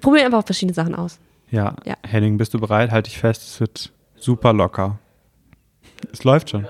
Wir 0.00 0.02
probieren 0.02 0.24
einfach 0.24 0.46
verschiedene 0.46 0.72
Sachen 0.72 0.94
aus. 0.94 1.18
Ja. 1.50 1.76
Ja. 1.84 1.94
Henning, 2.02 2.38
bist 2.38 2.54
du 2.54 2.58
bereit? 2.58 2.90
Halte 2.90 3.10
dich 3.10 3.18
fest, 3.18 3.42
es 3.42 3.60
wird 3.60 3.92
super 4.16 4.54
locker. 4.54 4.98
Es 6.10 6.24
läuft 6.24 6.48
schon. 6.48 6.66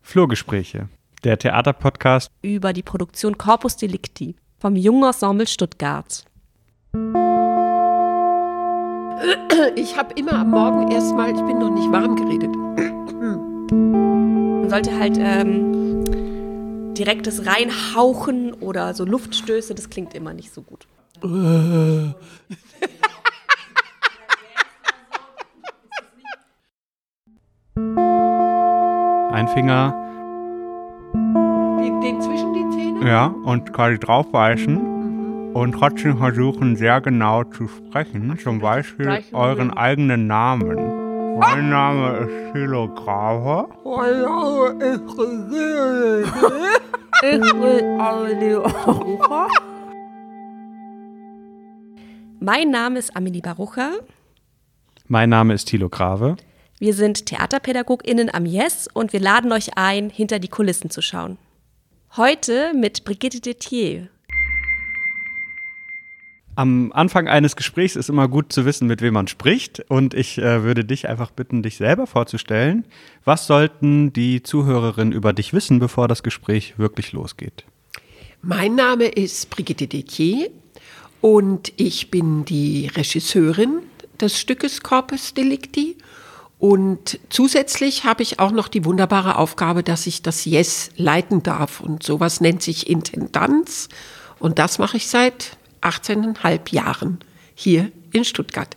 Flurgespräche. 0.00 0.88
Der 1.24 1.38
Theaterpodcast 1.38 2.30
Über 2.40 2.72
die 2.72 2.82
Produktion 2.82 3.36
Corpus 3.36 3.76
Delicti 3.76 4.34
vom 4.58 4.74
Jungen 4.74 5.04
Ensemble 5.04 5.46
Stuttgart. 5.46 6.24
Ich 9.76 9.98
habe 9.98 10.14
immer 10.14 10.38
am 10.38 10.50
Morgen 10.52 10.90
erstmal, 10.90 11.28
ich 11.28 11.42
bin 11.42 11.58
noch 11.58 11.68
nicht 11.68 11.92
warm 11.92 12.16
geredet. 12.16 12.56
Man 13.70 14.70
sollte 14.70 14.98
halt 14.98 15.18
ähm, 15.20 15.81
direktes 16.94 17.46
Reinhauchen 17.46 18.52
oder 18.54 18.94
so 18.94 19.04
Luftstöße, 19.04 19.74
das 19.74 19.90
klingt 19.90 20.14
immer 20.14 20.34
nicht 20.34 20.52
so 20.52 20.62
gut. 20.62 20.86
ein 29.32 29.48
Finger, 29.48 29.94
Den, 31.80 32.00
den 32.00 32.20
zwischen 32.20 32.52
die 32.52 32.76
Zähne? 32.76 33.08
ja, 33.08 33.26
und 33.26 33.72
quasi 33.72 33.98
draufbeißen 33.98 35.52
und 35.54 35.72
trotzdem 35.72 36.18
versuchen, 36.18 36.76
sehr 36.76 37.00
genau 37.00 37.44
zu 37.44 37.68
sprechen. 37.68 38.38
Zum 38.42 38.60
Beispiel 38.60 39.22
euren 39.32 39.70
eigenen 39.70 40.26
Namen. 40.26 41.01
Mein 41.38 41.70
Name 41.70 42.18
ist 42.18 42.52
Thilo 42.52 42.88
Grave. 42.88 43.68
Mein 52.40 52.70
Name 52.70 52.98
ist 52.98 53.16
Amelie 53.16 53.40
Barucha. 53.40 53.92
Mein 55.06 55.30
Name 55.30 55.54
ist 55.54 55.68
Thilo 55.68 55.88
Grave. 55.88 56.36
Wir 56.78 56.94
sind 56.94 57.26
TheaterpädagogInnen 57.26 58.34
am 58.34 58.44
Yes 58.44 58.88
und 58.92 59.12
wir 59.12 59.20
laden 59.20 59.52
euch 59.52 59.76
ein, 59.76 60.10
hinter 60.10 60.38
die 60.38 60.48
Kulissen 60.48 60.90
zu 60.90 61.00
schauen. 61.00 61.38
Heute 62.16 62.72
mit 62.74 63.04
Brigitte 63.04 63.40
Detier. 63.40 64.08
Am 66.54 66.92
Anfang 66.92 67.28
eines 67.28 67.56
Gesprächs 67.56 67.96
ist 67.96 68.10
immer 68.10 68.28
gut 68.28 68.52
zu 68.52 68.66
wissen, 68.66 68.86
mit 68.86 69.00
wem 69.00 69.14
man 69.14 69.26
spricht. 69.26 69.84
Und 69.88 70.12
ich 70.12 70.36
äh, 70.36 70.62
würde 70.62 70.84
dich 70.84 71.08
einfach 71.08 71.30
bitten, 71.30 71.62
dich 71.62 71.78
selber 71.78 72.06
vorzustellen. 72.06 72.84
Was 73.24 73.46
sollten 73.46 74.12
die 74.12 74.42
Zuhörerinnen 74.42 75.14
über 75.14 75.32
dich 75.32 75.54
wissen, 75.54 75.78
bevor 75.78 76.08
das 76.08 76.22
Gespräch 76.22 76.78
wirklich 76.78 77.12
losgeht? 77.12 77.64
Mein 78.42 78.74
Name 78.74 79.06
ist 79.06 79.48
Brigitte 79.48 79.86
Detier 79.86 80.50
und 81.22 81.72
ich 81.76 82.10
bin 82.10 82.44
die 82.44 82.88
Regisseurin 82.88 83.78
des 84.20 84.38
Stückes 84.38 84.82
Corpus 84.82 85.32
Delicti. 85.32 85.96
Und 86.58 87.18
zusätzlich 87.30 88.04
habe 88.04 88.22
ich 88.22 88.40
auch 88.40 88.52
noch 88.52 88.68
die 88.68 88.84
wunderbare 88.84 89.36
Aufgabe, 89.36 89.82
dass 89.82 90.06
ich 90.06 90.22
das 90.22 90.44
Yes 90.44 90.90
leiten 90.96 91.42
darf. 91.42 91.80
Und 91.80 92.02
sowas 92.02 92.40
nennt 92.40 92.62
sich 92.62 92.90
Intendanz. 92.90 93.88
Und 94.38 94.58
das 94.58 94.78
mache 94.78 94.98
ich 94.98 95.06
seit 95.06 95.56
18,5 95.82 96.72
Jahren 96.72 97.18
hier 97.54 97.90
in 98.12 98.24
Stuttgart. 98.24 98.76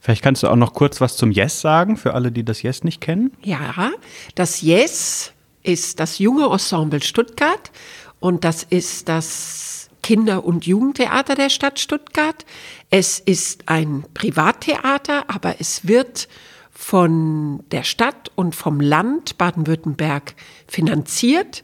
Vielleicht 0.00 0.22
kannst 0.22 0.42
du 0.42 0.48
auch 0.48 0.56
noch 0.56 0.72
kurz 0.72 1.00
was 1.00 1.16
zum 1.16 1.30
Yes 1.30 1.60
sagen, 1.60 1.96
für 1.96 2.14
alle, 2.14 2.32
die 2.32 2.44
das 2.44 2.62
Yes 2.62 2.84
nicht 2.84 3.00
kennen. 3.00 3.32
Ja, 3.42 3.90
das 4.34 4.62
Yes 4.62 5.32
ist 5.62 6.00
das 6.00 6.18
junge 6.18 6.46
Ensemble 6.46 7.02
Stuttgart 7.02 7.70
und 8.18 8.44
das 8.44 8.62
ist 8.62 9.08
das 9.08 9.90
Kinder- 10.02 10.44
und 10.44 10.66
Jugendtheater 10.66 11.34
der 11.34 11.50
Stadt 11.50 11.78
Stuttgart. 11.78 12.46
Es 12.88 13.18
ist 13.18 13.68
ein 13.68 14.04
Privattheater, 14.14 15.24
aber 15.28 15.56
es 15.60 15.86
wird 15.86 16.28
von 16.70 17.62
der 17.70 17.82
Stadt 17.82 18.30
und 18.36 18.54
vom 18.54 18.80
Land 18.80 19.36
Baden-Württemberg 19.36 20.34
finanziert 20.66 21.62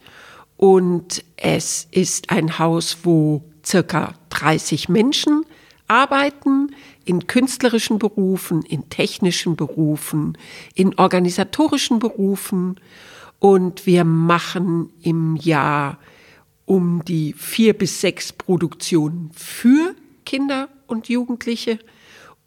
und 0.58 1.25
es 1.36 1.88
ist 1.91 2.31
ein 2.31 2.58
Haus, 2.58 2.98
wo 3.04 3.42
circa 3.66 4.15
30 4.31 4.88
Menschen 4.88 5.44
arbeiten 5.88 6.75
in 7.04 7.27
künstlerischen 7.27 7.99
Berufen, 7.99 8.62
in 8.62 8.88
technischen 8.88 9.56
Berufen, 9.56 10.37
in 10.75 10.99
organisatorischen 10.99 11.99
Berufen. 11.99 12.81
Und 13.38 13.87
wir 13.87 14.05
machen 14.05 14.91
im 15.03 15.37
Jahr 15.37 15.99
um 16.65 17.05
die 17.05 17.32
vier 17.32 17.75
bis 17.75 18.00
sechs 18.00 18.32
Produktionen 18.32 19.31
für 19.34 19.94
Kinder 20.25 20.69
und 20.87 21.09
Jugendliche. 21.09 21.78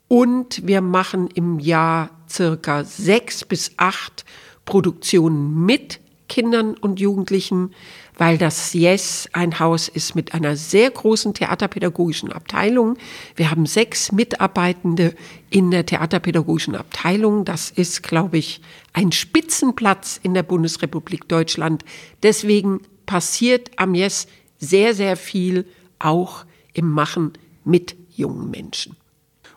Und 0.08 0.68
wir 0.68 0.82
machen 0.82 1.30
im 1.34 1.60
Jahr 1.60 2.10
circa 2.30 2.84
sechs 2.84 3.46
bis 3.46 3.72
acht 3.78 4.26
Produktionen 4.66 5.66
mit 5.66 6.00
Kindern 6.28 6.76
und 6.76 7.00
Jugendlichen, 7.00 7.74
weil 8.20 8.38
das 8.38 8.74
Yes 8.74 9.30
ein 9.32 9.60
Haus 9.60 9.88
ist 9.88 10.14
mit 10.14 10.34
einer 10.34 10.56
sehr 10.58 10.92
großen 10.92 11.34
theaterpädagogischen 11.34 12.32
Abteilung. 12.32 12.98
Wir 13.36 13.50
haben 13.50 13.66
sechs 13.66 14.12
Mitarbeitende 14.12 15.16
in 15.50 15.72
der 15.72 15.86
theaterpädagogischen 15.86 16.76
Abteilung. 16.76 17.46
Das 17.46 17.72
ist, 17.72 18.04
glaube 18.04 18.38
ich, 18.38 18.62
ein 18.94 19.14
Spitzenplatz 19.14 20.20
in 20.22 20.34
der 20.34 20.44
Bundesrepublik 20.44 21.30
Deutschland. 21.30 21.86
Deswegen 22.22 22.82
passiert 23.06 23.72
am 23.78 23.96
Yes 23.96 24.28
sehr, 24.58 24.94
sehr 24.94 25.16
viel 25.16 25.66
auch 25.98 26.46
im 26.74 26.92
Machen 26.92 27.34
mit 27.64 27.96
jungen 28.16 28.52
Menschen. 28.52 28.98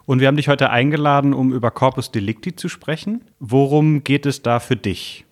Und 0.06 0.20
wir 0.20 0.28
haben 0.28 0.36
dich 0.36 0.48
heute 0.48 0.70
eingeladen, 0.70 1.34
um 1.34 1.52
über 1.52 1.72
Corpus 1.72 2.12
Delicti 2.12 2.54
zu 2.54 2.68
sprechen. 2.68 3.24
Worum 3.40 4.04
geht 4.04 4.24
es 4.24 4.42
da 4.42 4.60
für 4.60 4.76
dich? 4.76 5.24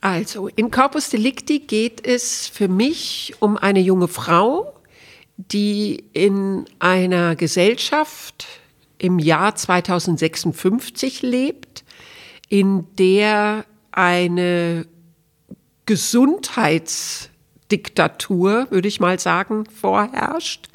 Also, 0.00 0.48
in 0.48 0.70
Corpus 0.70 1.10
Delicti 1.10 1.58
geht 1.60 2.06
es 2.06 2.46
für 2.46 2.68
mich 2.68 3.34
um 3.40 3.56
eine 3.56 3.80
junge 3.80 4.08
Frau, 4.08 4.74
die 5.36 6.04
in 6.12 6.66
einer 6.78 7.34
Gesellschaft 7.36 8.46
im 8.98 9.18
Jahr 9.18 9.56
2056 9.56 11.22
lebt, 11.22 11.84
in 12.48 12.86
der 12.96 13.64
eine 13.92 14.86
Gesundheitsdiktatur, 15.86 18.66
würde 18.70 18.88
ich 18.88 19.00
mal 19.00 19.18
sagen, 19.18 19.64
vorherrscht. 19.66 20.68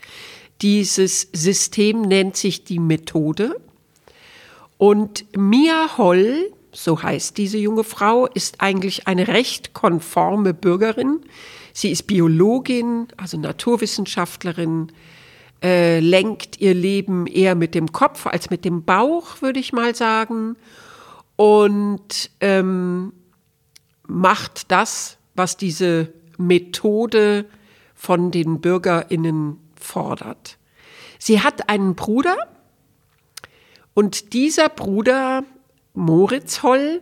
Dieses 0.61 1.29
System 1.33 2.01
nennt 2.01 2.37
sich 2.37 2.63
die 2.63 2.79
Methode. 2.79 3.59
Und 4.77 5.25
Mia 5.35 5.97
Holl, 5.97 6.53
so 6.71 7.01
heißt 7.01 7.37
diese 7.37 7.57
junge 7.57 7.83
Frau, 7.83 8.27
ist 8.27 8.61
eigentlich 8.61 9.07
eine 9.07 9.27
recht 9.27 9.73
konforme 9.73 10.53
Bürgerin. 10.53 11.21
Sie 11.73 11.91
ist 11.91 12.07
Biologin, 12.07 13.07
also 13.17 13.37
Naturwissenschaftlerin, 13.37 14.91
äh, 15.63 15.99
lenkt 15.99 16.59
ihr 16.59 16.73
Leben 16.73 17.27
eher 17.27 17.55
mit 17.55 17.75
dem 17.75 17.91
Kopf 17.91 18.25
als 18.25 18.49
mit 18.49 18.65
dem 18.65 18.83
Bauch, 18.83 19.41
würde 19.41 19.59
ich 19.59 19.73
mal 19.73 19.95
sagen. 19.95 20.55
Und 21.35 22.31
ähm, 22.39 23.13
macht 24.07 24.71
das, 24.71 25.17
was 25.35 25.57
diese 25.57 26.11
Methode 26.37 27.45
von 27.95 28.31
den 28.31 28.61
BürgerInnen 28.61 29.57
fordert. 29.75 30.57
Sie 31.19 31.41
hat 31.41 31.69
einen 31.69 31.95
Bruder 31.95 32.35
und 33.93 34.33
dieser 34.33 34.69
Bruder, 34.69 35.43
Moritz 35.93 36.63
Holl, 36.63 37.01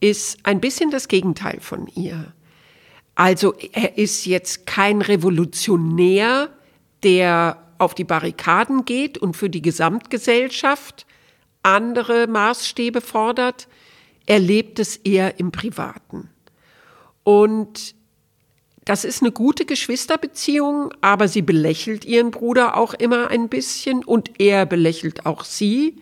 ist 0.00 0.38
ein 0.42 0.60
bisschen 0.60 0.90
das 0.90 1.08
Gegenteil 1.08 1.60
von 1.60 1.86
ihr. 1.86 2.34
Also 3.14 3.54
er 3.72 3.96
ist 3.96 4.26
jetzt 4.26 4.66
kein 4.66 5.00
Revolutionär, 5.00 6.50
der 7.02 7.62
auf 7.78 7.94
die 7.94 8.04
Barrikaden 8.04 8.84
geht 8.84 9.18
und 9.18 9.34
für 9.34 9.48
die 9.48 9.62
Gesamtgesellschaft 9.62 11.06
andere 11.62 12.26
Maßstäbe 12.26 13.00
fordert. 13.00 13.68
Er 14.26 14.38
lebt 14.38 14.78
es 14.78 14.96
eher 14.96 15.38
im 15.40 15.52
Privaten. 15.52 16.28
Und 17.22 17.94
das 18.84 19.04
ist 19.04 19.22
eine 19.22 19.32
gute 19.32 19.64
Geschwisterbeziehung, 19.64 20.92
aber 21.00 21.28
sie 21.28 21.40
belächelt 21.40 22.04
ihren 22.04 22.30
Bruder 22.30 22.76
auch 22.76 22.92
immer 22.92 23.28
ein 23.28 23.48
bisschen 23.48 24.04
und 24.04 24.38
er 24.38 24.66
belächelt 24.66 25.24
auch 25.24 25.44
sie. 25.44 25.96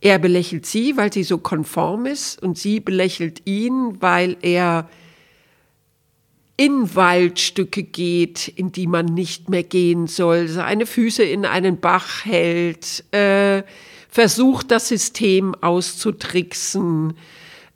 Er 0.00 0.18
belächelt 0.18 0.64
sie, 0.64 0.96
weil 0.96 1.12
sie 1.12 1.24
so 1.24 1.38
konform 1.38 2.06
ist 2.06 2.40
und 2.40 2.56
sie 2.56 2.80
belächelt 2.80 3.42
ihn, 3.46 4.00
weil 4.00 4.36
er 4.42 4.88
in 6.56 6.94
Waldstücke 6.94 7.84
geht, 7.84 8.48
in 8.48 8.72
die 8.72 8.88
man 8.88 9.06
nicht 9.06 9.48
mehr 9.48 9.62
gehen 9.62 10.08
soll, 10.08 10.48
seine 10.48 10.86
Füße 10.86 11.22
in 11.22 11.46
einen 11.46 11.78
Bach 11.78 12.24
hält, 12.24 13.04
äh, 13.12 13.62
versucht 14.08 14.72
das 14.72 14.88
System 14.88 15.54
auszutricksen, 15.60 17.14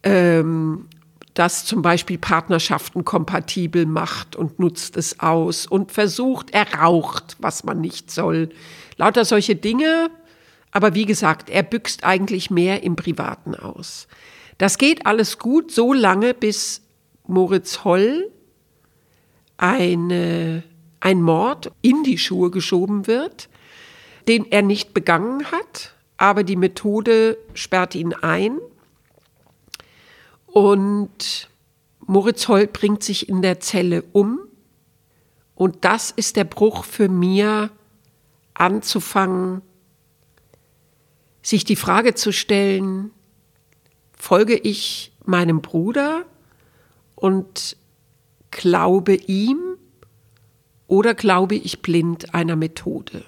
ähm, 0.03 0.89
das 1.35 1.65
zum 1.65 1.81
Beispiel 1.81 2.19
Partnerschaften 2.19 3.05
kompatibel 3.05 3.87
macht 3.87 4.35
und 4.35 4.59
nutzt 4.59 4.97
es 4.97 5.21
aus 5.21 5.67
und 5.67 5.93
versucht, 5.93 6.51
er 6.51 6.75
raucht, 6.75 7.37
was 7.39 7.63
man 7.65 7.81
nicht 7.81 8.11
soll. 8.11 8.51
Lauter 8.97 9.25
solche 9.25 9.55
Dinge. 9.55 10.11
Aber 10.73 10.95
wie 10.95 11.05
gesagt, 11.05 11.51
er 11.51 11.63
büxt 11.63 12.03
eigentlich 12.03 12.51
mehr 12.51 12.83
im 12.83 12.97
Privaten 12.97 13.55
aus. 13.55 14.09
Das 14.59 14.79
geht 14.79 15.07
alles 15.07 15.39
gut, 15.39 15.71
so 15.71 15.93
lange, 15.93 16.35
bis 16.35 16.83
Moritz 17.27 17.85
Holl 17.85 18.31
eine, 19.59 20.65
ein 21.01 21.23
Mord 21.23 21.71
in 21.83 22.03
die 22.03 22.19
Schuhe 22.19 22.51
geschoben 22.51 23.07
wird, 23.07 23.49
den 24.27 24.51
er 24.51 24.63
nicht 24.63 24.93
begangen 24.93 25.51
hat, 25.53 25.95
aber 26.17 26.43
die 26.43 26.57
Methode 26.57 27.37
sperrt 27.55 27.95
ihn 27.95 28.13
ein 28.13 28.59
und 30.47 31.49
Moritz 32.07 32.49
Holl 32.49 32.67
bringt 32.67 33.03
sich 33.03 33.29
in 33.29 33.43
der 33.43 33.61
Zelle 33.61 34.05
um. 34.13 34.41
Und 35.55 35.85
das 35.85 36.11
ist 36.11 36.37
der 36.37 36.45
Bruch 36.45 36.85
für 36.85 37.09
mir, 37.09 37.71
anzufangen, 38.55 39.63
sich 41.43 41.65
die 41.65 41.77
Frage 41.77 42.15
zu 42.15 42.33
stellen, 42.33 43.11
folge 44.17 44.57
ich 44.57 45.13
meinem 45.25 45.61
Bruder 45.61 46.25
und 47.15 47.77
glaube 48.51 49.15
ihm 49.15 49.59
oder 50.87 51.15
glaube 51.15 51.57
ich 51.57 51.83
blind 51.83 52.35
einer 52.35 52.57
Methode? 52.57 53.25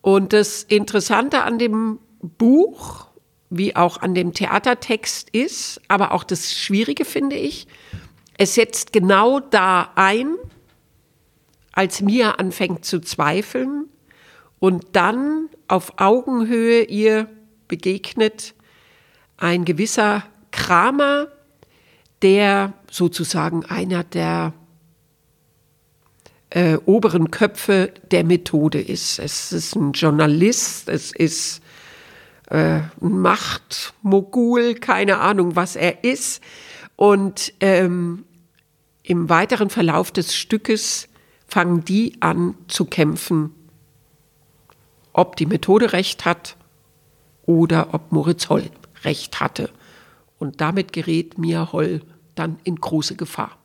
Und 0.00 0.32
das 0.32 0.62
Interessante 0.62 1.42
an 1.42 1.58
dem 1.58 1.98
Buch 2.20 3.08
wie 3.50 3.76
auch 3.76 3.98
an 3.98 4.14
dem 4.14 4.32
Theatertext 4.32 5.30
ist, 5.30 5.80
aber 5.88 6.12
auch 6.12 6.24
das 6.24 6.52
Schwierige 6.54 7.04
finde 7.04 7.36
ich, 7.36 7.66
es 8.38 8.54
setzt 8.54 8.92
genau 8.92 9.40
da 9.40 9.92
ein, 9.94 10.36
als 11.72 12.00
Mia 12.00 12.32
anfängt 12.32 12.84
zu 12.84 13.00
zweifeln 13.00 13.88
und 14.58 14.84
dann 14.92 15.48
auf 15.68 15.94
Augenhöhe 15.98 16.82
ihr 16.84 17.28
begegnet 17.68 18.54
ein 19.36 19.64
gewisser 19.64 20.24
Kramer, 20.50 21.28
der 22.22 22.72
sozusagen 22.90 23.64
einer 23.66 24.02
der 24.04 24.54
äh, 26.50 26.76
oberen 26.86 27.30
Köpfe 27.30 27.92
der 28.10 28.24
Methode 28.24 28.80
ist. 28.80 29.18
Es 29.18 29.52
ist 29.52 29.74
ein 29.74 29.92
Journalist, 29.92 30.88
es 30.88 31.12
ist 31.12 31.60
äh, 32.50 32.80
Machtmogul, 33.00 34.74
keine 34.76 35.18
Ahnung, 35.18 35.56
was 35.56 35.76
er 35.76 36.04
ist. 36.04 36.42
Und 36.94 37.52
ähm, 37.60 38.24
im 39.02 39.28
weiteren 39.28 39.70
Verlauf 39.70 40.10
des 40.10 40.34
Stückes 40.34 41.08
fangen 41.46 41.84
die 41.84 42.16
an 42.20 42.54
zu 42.68 42.86
kämpfen, 42.86 43.52
ob 45.16 45.36
die 45.36 45.46
Methode 45.46 45.92
recht 45.92 46.24
hat 46.24 46.56
oder 47.46 47.94
ob 47.94 48.12
Moritz 48.12 48.48
Holl 48.50 48.64
recht 49.02 49.40
hatte. 49.40 49.70
Und 50.38 50.60
damit 50.60 50.92
gerät 50.92 51.38
Mia 51.38 51.72
Holl 51.72 52.02
dann 52.34 52.58
in 52.64 52.76
große 52.76 53.16
Gefahr. 53.16 53.56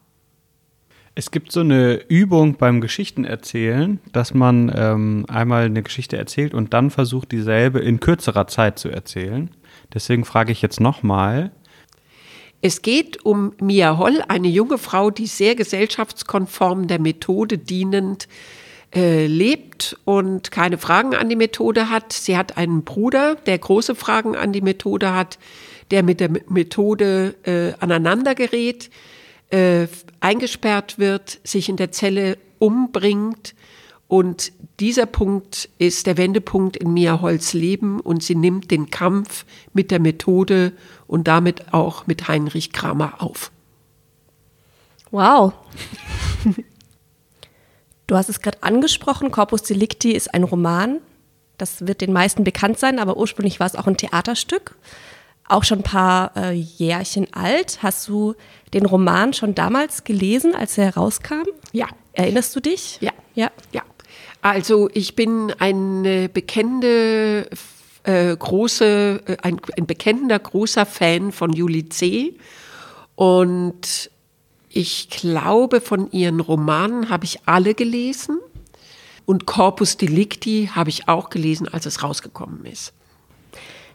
Es 1.14 1.30
gibt 1.30 1.52
so 1.52 1.60
eine 1.60 1.96
Übung 2.08 2.56
beim 2.56 2.80
Geschichtenerzählen, 2.80 4.00
dass 4.14 4.34
man 4.34 4.72
ähm, 4.74 5.26
einmal 5.28 5.66
eine 5.66 5.84
Geschichte 5.84 6.16
erzählt 6.16 6.54
und 6.54 6.74
dann 6.74 6.90
versucht, 6.90 7.34
dieselbe 7.34 7.80
in 7.80 8.00
kürzerer 8.00 8.48
Zeit 8.48 8.80
zu 8.80 8.88
erzählen. 8.88 9.52
Deswegen 9.94 10.24
frage 10.24 10.54
ich 10.54 10.62
jetzt 10.62 10.80
nochmal. 10.80 11.52
Es 12.62 12.82
geht 12.82 13.26
um 13.26 13.54
Mia 13.60 13.98
Holl, 13.98 14.24
eine 14.30 14.48
junge 14.48 14.78
Frau, 14.78 15.12
die 15.12 15.28
sehr 15.28 15.56
gesellschaftskonform 15.56 16.88
der 16.88 17.00
Methode 17.00 17.58
dienend 17.58 18.30
äh, 18.94 19.26
lebt 19.26 19.98
und 20.06 20.52
keine 20.52 20.78
Fragen 20.78 21.16
an 21.16 21.30
die 21.30 21.36
Methode 21.36 21.90
hat. 21.90 22.14
Sie 22.14 22.38
hat 22.38 22.58
einen 22.58 22.84
Bruder, 22.84 23.36
der 23.46 23.58
große 23.58 23.96
Fragen 23.96 24.36
an 24.36 24.52
die 24.52 24.62
Methode 24.62 25.14
hat, 25.14 25.40
der 25.92 26.04
mit 26.04 26.20
der 26.20 26.30
Methode 26.30 27.36
äh, 27.44 27.74
aneinander 27.82 28.36
gerät 28.36 28.90
äh, 29.50 29.88
eingesperrt 30.20 31.00
wird, 31.00 31.40
sich 31.44 31.70
in 31.70 31.78
der 31.78 31.92
Zelle 31.92 32.38
umbringt. 32.60 33.54
Und 34.08 34.52
dieser 34.82 35.06
Punkt 35.06 35.70
ist 35.78 36.06
der 36.06 36.18
Wendepunkt 36.18 36.76
in 36.76 36.94
Mia 36.94 37.22
Holz 37.22 37.54
Leben 37.54 38.02
und 38.02 38.24
sie 38.24 38.36
nimmt 38.36 38.72
den 38.72 38.90
Kampf 38.90 39.46
mit 39.74 39.90
der 39.90 40.00
Methode 40.00 40.74
und 41.08 41.28
damit 41.28 41.74
auch 41.74 42.08
mit 42.08 42.28
Heinrich 42.28 42.74
Kramer 42.74 43.22
auf. 43.22 43.52
Wow. 45.12 45.54
Du 48.12 48.18
hast 48.18 48.28
es 48.28 48.42
gerade 48.42 48.62
angesprochen, 48.62 49.32
Corpus 49.32 49.64
Delicti 49.64 50.12
ist 50.12 50.34
ein 50.34 50.44
Roman. 50.44 51.00
Das 51.58 51.88
wird 51.88 52.02
den 52.02 52.12
meisten 52.12 52.44
bekannt 52.44 52.78
sein, 52.78 53.00
aber 53.00 53.16
ursprünglich 53.16 53.62
war 53.62 53.68
es 53.68 53.78
auch 53.78 53.88
ein 53.88 53.96
Theaterstück 53.96 54.76
auch 55.48 55.64
schon 55.64 55.80
ein 55.80 55.84
paar 55.84 56.36
äh, 56.36 56.52
Jährchen 56.52 57.34
alt. 57.34 57.80
Hast 57.82 58.10
du 58.10 58.36
den 58.74 58.86
Roman 58.86 59.32
schon 59.32 59.56
damals 59.56 60.04
gelesen, 60.04 60.56
als 60.56 60.78
er 60.78 60.86
herauskam? 60.86 61.44
Ja. 61.72 61.88
Erinnerst 62.12 62.54
du 62.54 62.60
dich? 62.60 62.98
Ja. 63.00 63.12
Ja. 63.34 63.50
ja. 63.72 63.82
Also 64.42 64.90
ich 64.94 65.16
bin 65.16 65.54
eine 65.60 66.28
bekennende 66.28 67.50
äh, 68.04 68.36
große, 68.36 69.22
äh, 69.26 69.38
ein, 69.42 69.62
ein 69.78 69.86
bekennender 69.86 70.40
großer 70.40 70.86
Fan 70.86 71.32
von 71.32 71.54
Julie 71.54 71.88
C. 71.88 72.36
Und 73.16 74.11
ich 74.74 75.10
glaube, 75.10 75.82
von 75.82 76.12
ihren 76.12 76.40
Romanen 76.40 77.10
habe 77.10 77.26
ich 77.26 77.40
alle 77.46 77.74
gelesen. 77.76 78.40
Und 79.26 79.46
Corpus 79.46 79.98
Delicti 79.98 80.70
habe 80.74 80.90
ich 80.90 81.08
auch 81.08 81.30
gelesen, 81.30 81.68
als 81.68 81.86
es 81.86 82.04
rausgekommen 82.04 82.66
ist. 82.66 82.94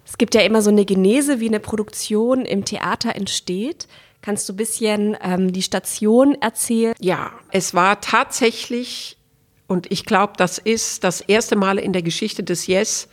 Es 0.05 0.19
gibt 0.19 0.35
ja 0.35 0.43
immer 0.43 0.63
so 0.63 0.71
eine 0.71 0.85
Genese, 0.85 1.41
wie 1.41 1.49
eine 1.49 1.61
Produktion 1.61 2.45
im 2.45 2.65
Theater 2.65 3.17
entsteht. 3.17 3.89
Kannst 4.23 4.49
du 4.49 4.53
ein 4.53 4.57
bisschen 4.57 5.17
ähm, 5.21 5.53
die 5.53 5.63
Station 5.63 6.37
erzählen? 6.41 6.95
Ja, 7.01 7.33
es 7.51 7.75
war 7.75 8.01
tatsächlich, 8.01 9.19
und 9.67 9.91
ich 9.91 10.05
glaube, 10.05 10.35
das 10.37 10.59
ist 10.59 11.05
das 11.05 11.21
erste 11.21 11.57
Mal 11.57 11.79
in 11.79 11.93
der 11.93 12.03
Geschichte 12.03 12.45
des 12.45 12.67
Yes, 12.67 13.09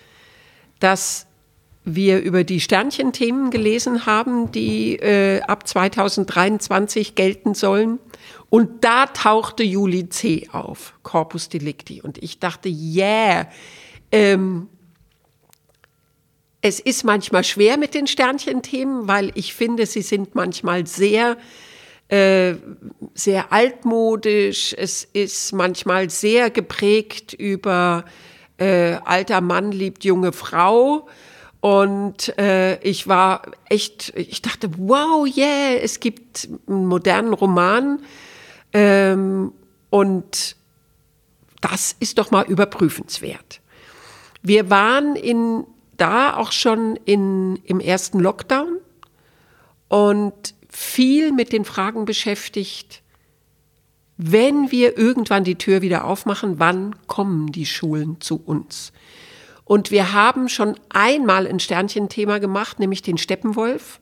dass 0.79 1.25
wir 1.85 2.21
über 2.21 2.43
die 2.43 2.61
Sternchenthemen 2.61 3.51
gelesen 3.51 4.05
haben, 4.05 4.51
die 4.51 4.95
äh, 4.95 5.41
ab 5.41 5.67
2023 5.67 7.15
gelten 7.15 7.53
sollen. 7.53 7.99
Und 8.49 8.83
da 8.83 9.07
tauchte 9.07 9.63
Juli 9.63 10.09
C. 10.09 10.47
auf, 10.51 10.93
Corpus 11.03 11.49
Delicti. 11.49 12.01
Und 12.01 12.21
ich 12.21 12.39
dachte, 12.39 12.69
yeah, 12.69 13.49
ähm, 14.11 14.69
es 16.61 16.79
ist 16.79 17.03
manchmal 17.03 17.43
schwer 17.43 17.77
mit 17.77 17.93
den 17.93 18.07
Sternchenthemen, 18.07 19.07
weil 19.07 19.31
ich 19.35 19.53
finde, 19.53 19.85
sie 19.85 20.01
sind 20.01 20.33
manchmal 20.33 20.87
sehr, 20.87 21.35
äh, 22.07 22.53
sehr 23.13 23.51
altmodisch. 23.51 24.73
Es 24.77 25.03
ist 25.03 25.51
manchmal 25.51 26.09
sehr 26.09 26.49
geprägt 26.49 27.33
über 27.33 28.05
äh, 28.57 28.93
alter 29.03 29.41
Mann 29.41 29.73
liebt 29.73 30.05
junge 30.05 30.31
Frau. 30.31 31.09
Und 31.63 32.37
äh, 32.37 32.77
ich 32.81 33.07
war 33.07 33.43
echt, 33.69 34.11
ich 34.17 34.41
dachte, 34.41 34.69
wow, 34.77 35.25
yeah, 35.25 35.77
es 35.81 36.01
gibt 36.01 36.49
einen 36.67 36.87
modernen 36.87 37.31
Roman. 37.31 38.01
Ähm, 38.73 39.53
und 39.89 40.57
das 41.61 41.95
ist 42.01 42.17
doch 42.17 42.31
mal 42.31 42.45
überprüfenswert. 42.47 43.61
Wir 44.41 44.69
waren 44.69 45.15
in 45.15 45.63
da 45.95 46.35
auch 46.35 46.51
schon 46.51 46.97
in, 47.05 47.55
im 47.63 47.79
ersten 47.79 48.19
Lockdown 48.19 48.79
und 49.87 50.55
viel 50.67 51.31
mit 51.31 51.53
den 51.53 51.63
Fragen 51.63 52.03
beschäftigt, 52.03 53.03
wenn 54.17 54.69
wir 54.69 54.97
irgendwann 54.97 55.45
die 55.45 55.55
Tür 55.55 55.81
wieder 55.81 56.03
aufmachen, 56.03 56.59
wann 56.59 56.93
kommen 57.07 57.53
die 57.53 57.65
Schulen 57.65 58.19
zu 58.19 58.41
uns? 58.43 58.91
Und 59.65 59.91
wir 59.91 60.13
haben 60.13 60.49
schon 60.49 60.75
einmal 60.89 61.47
ein 61.47 61.59
Sternchenthema 61.59 62.39
gemacht, 62.39 62.79
nämlich 62.79 63.01
den 63.01 63.17
Steppenwolf. 63.17 63.99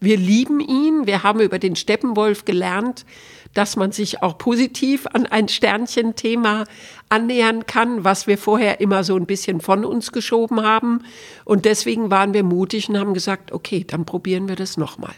Wir 0.00 0.16
lieben 0.16 0.60
ihn. 0.60 1.06
Wir 1.06 1.22
haben 1.22 1.40
über 1.40 1.58
den 1.58 1.76
Steppenwolf 1.76 2.44
gelernt, 2.44 3.06
dass 3.54 3.76
man 3.76 3.92
sich 3.92 4.22
auch 4.22 4.36
positiv 4.36 5.06
an 5.06 5.26
ein 5.26 5.48
Sternchenthema 5.48 6.64
annähern 7.08 7.66
kann, 7.66 8.04
was 8.04 8.26
wir 8.26 8.36
vorher 8.36 8.80
immer 8.80 9.04
so 9.04 9.16
ein 9.16 9.26
bisschen 9.26 9.60
von 9.60 9.84
uns 9.84 10.12
geschoben 10.12 10.62
haben. 10.62 11.04
Und 11.44 11.64
deswegen 11.64 12.10
waren 12.10 12.34
wir 12.34 12.42
mutig 12.42 12.88
und 12.88 12.98
haben 12.98 13.14
gesagt, 13.14 13.52
okay, 13.52 13.84
dann 13.86 14.04
probieren 14.04 14.48
wir 14.48 14.56
das 14.56 14.76
nochmal. 14.76 15.14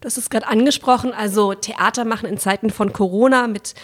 Du 0.00 0.06
hast 0.06 0.16
es 0.16 0.30
gerade 0.30 0.46
angesprochen, 0.46 1.12
also 1.12 1.54
Theater 1.54 2.04
machen 2.04 2.28
in 2.28 2.38
Zeiten 2.38 2.70
von 2.70 2.92
Corona 2.92 3.48
mit 3.48 3.74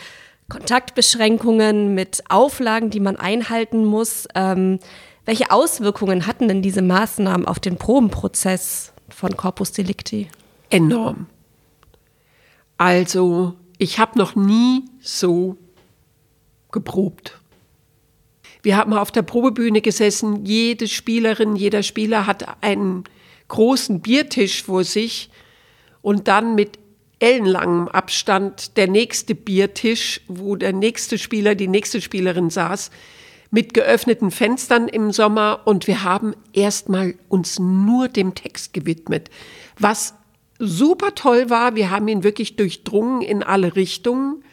Kontaktbeschränkungen, 0.48 1.94
mit 1.94 2.22
Auflagen, 2.28 2.90
die 2.90 3.00
man 3.00 3.16
einhalten 3.16 3.84
muss. 3.84 4.28
Ähm, 4.34 4.78
welche 5.24 5.50
Auswirkungen 5.50 6.26
hatten 6.26 6.48
denn 6.48 6.62
diese 6.62 6.82
Maßnahmen 6.82 7.46
auf 7.46 7.58
den 7.58 7.76
Probenprozess 7.76 8.92
von 9.08 9.36
Corpus 9.36 9.72
Delicti? 9.72 10.28
enorm. 10.74 11.26
Also, 12.76 13.54
ich 13.78 13.98
habe 13.98 14.18
noch 14.18 14.34
nie 14.34 14.84
so 15.00 15.56
geprobt. 16.72 17.40
Wir 18.62 18.76
haben 18.76 18.92
auf 18.94 19.12
der 19.12 19.22
Probebühne 19.22 19.80
gesessen, 19.80 20.44
jede 20.44 20.88
Spielerin, 20.88 21.54
jeder 21.54 21.82
Spieler 21.82 22.26
hat 22.26 22.62
einen 22.62 23.04
großen 23.48 24.00
Biertisch 24.00 24.64
vor 24.64 24.84
sich 24.84 25.30
und 26.02 26.28
dann 26.28 26.54
mit 26.54 26.78
ellenlangem 27.24 27.88
Abstand 27.88 28.76
der 28.76 28.86
nächste 28.86 29.34
Biertisch, 29.34 30.20
wo 30.28 30.56
der 30.56 30.74
nächste 30.74 31.16
Spieler, 31.16 31.54
die 31.54 31.68
nächste 31.68 32.02
Spielerin 32.02 32.50
saß, 32.50 32.90
mit 33.50 33.72
geöffneten 33.72 34.30
Fenstern 34.30 34.88
im 34.88 35.10
Sommer 35.10 35.62
und 35.64 35.86
wir 35.86 36.04
haben 36.04 36.34
erstmal 36.52 37.14
uns 37.30 37.58
nur 37.58 38.08
dem 38.08 38.34
Text 38.34 38.74
gewidmet. 38.74 39.30
Was 39.78 40.14
super 40.58 41.14
toll 41.14 41.48
war, 41.48 41.76
wir 41.76 41.90
haben 41.90 42.08
ihn 42.08 42.24
wirklich 42.24 42.56
durchdrungen 42.56 43.22
in 43.22 43.42
alle 43.42 43.74
Richtungen, 43.74 44.44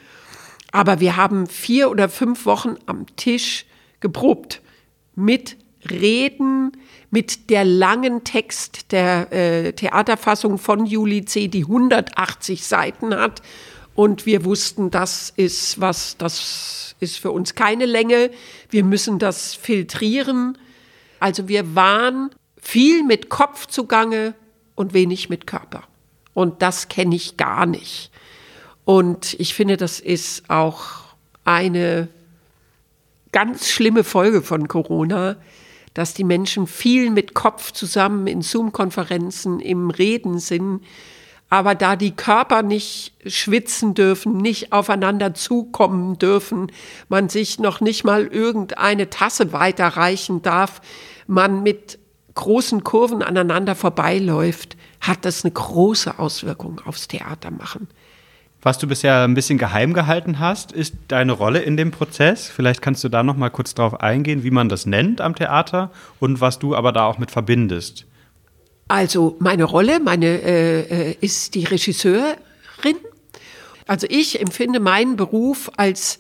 aber 0.72 1.02
wir 1.02 1.18
haben 1.18 1.48
vier 1.48 1.92
oder 1.92 2.08
fünf 2.08 2.46
Wochen 2.46 2.76
am 2.86 3.06
Tisch 3.18 3.66
geprobt 4.00 4.62
mit 5.16 5.58
Reden, 5.90 6.72
mit 7.10 7.50
der 7.50 7.66
langen 7.66 8.24
Text 8.24 8.92
der 8.92 9.32
äh, 9.32 9.74
Theaterfassung 9.74 10.58
von 10.58 10.86
Juli 10.86 11.26
C., 11.26 11.48
die 11.48 11.64
180 11.64 12.66
Seiten 12.66 13.14
hat. 13.16 13.42
Und 13.96 14.26
wir 14.26 14.46
wussten, 14.46 14.90
das 14.92 15.34
ist 15.36 15.82
was, 15.82 16.18
das 16.18 16.96
ist 17.00 17.18
für 17.18 17.32
uns 17.32 17.56
keine 17.56 17.86
Länge. 17.86 18.32
Wir 18.70 18.84
müssen 18.84 19.20
das 19.20 19.54
filtrieren. 19.54 20.58
Also 21.20 21.48
wir 21.48 21.76
waren 21.76 22.30
viel 22.58 23.04
mit 23.04 23.30
Kopf 23.30 23.68
zugange 23.68 24.34
und 24.76 24.94
wenig 24.94 25.30
mit 25.30 25.46
Körper. 25.48 25.84
Und 26.34 26.62
das 26.62 26.88
kenne 26.88 27.16
ich 27.16 27.36
gar 27.36 27.66
nicht. 27.66 28.12
Und 28.86 29.36
ich 29.40 29.54
finde, 29.54 29.78
das 29.78 30.00
ist 30.00 30.50
auch 30.50 31.02
eine 31.44 32.08
ganz 33.32 33.70
schlimme 33.70 34.04
Folge 34.04 34.42
von 34.42 34.68
Corona, 34.68 35.38
dass 35.94 36.14
die 36.14 36.24
Menschen 36.24 36.68
viel 36.68 37.10
mit 37.10 37.34
Kopf 37.34 37.72
zusammen 37.72 38.28
in 38.28 38.42
Zoom-Konferenzen 38.42 39.60
im 39.60 39.90
Reden 39.90 40.40
sind, 40.40 40.82
aber 41.50 41.76
da 41.76 41.98
die 41.98 42.16
Körper 42.16 42.64
nicht 42.64 43.14
schwitzen 43.26 43.94
dürfen, 43.94 44.38
nicht 44.38 44.72
aufeinander 44.72 45.34
zukommen 45.34 46.18
dürfen, 46.18 46.72
man 47.10 47.28
sich 47.28 47.60
noch 47.60 47.82
nicht 47.82 48.06
mal 48.06 48.28
irgendeine 48.28 49.10
Tasse 49.10 49.52
weiterreichen 49.52 50.42
darf, 50.42 50.82
man 51.28 51.62
mit 51.62 52.00
großen 52.36 52.86
Kurven 52.86 53.22
aneinander 53.22 53.76
vorbeiläuft, 53.76 54.78
hat 55.02 55.26
das 55.26 55.44
eine 55.44 55.52
große 55.52 56.20
Auswirkung 56.20 56.80
aufs 56.86 57.10
Theater 57.10 57.52
machen. 57.52 57.90
Was 58.64 58.78
du 58.78 58.88
bisher 58.88 59.24
ein 59.24 59.34
bisschen 59.34 59.58
geheim 59.58 59.94
gehalten 59.94 60.38
hast, 60.38 60.72
ist 60.72 60.94
deine 61.08 61.32
Rolle 61.32 61.60
in 61.60 61.78
dem 61.78 61.90
Prozess. 61.90 62.48
Vielleicht 62.48 62.82
kannst 62.82 63.04
du 63.04 63.10
da 63.10 63.24
noch 63.24 63.36
mal 63.36 63.50
kurz 63.50 63.74
darauf 63.74 64.00
eingehen, 64.02 64.44
wie 64.44 64.52
man 64.52 64.70
das 64.70 64.86
nennt 64.86 65.20
am 65.20 65.34
Theater 65.34 65.92
und 66.20 66.42
was 66.42 66.60
du 66.60 66.76
aber 66.76 66.92
da 66.92 67.06
auch 67.06 67.18
mit 67.18 67.32
verbindest. 67.32 68.06
Also 68.88 69.36
meine 69.40 69.64
Rolle, 69.64 70.00
meine 70.00 70.28
äh, 70.28 71.10
äh 71.10 71.16
ist 71.22 71.56
die 71.56 71.64
Regisseurin. 71.64 72.36
Also 73.88 74.06
ich 74.10 74.40
empfinde 74.40 74.80
meinen 74.80 75.16
Beruf 75.16 75.72
als 75.78 76.20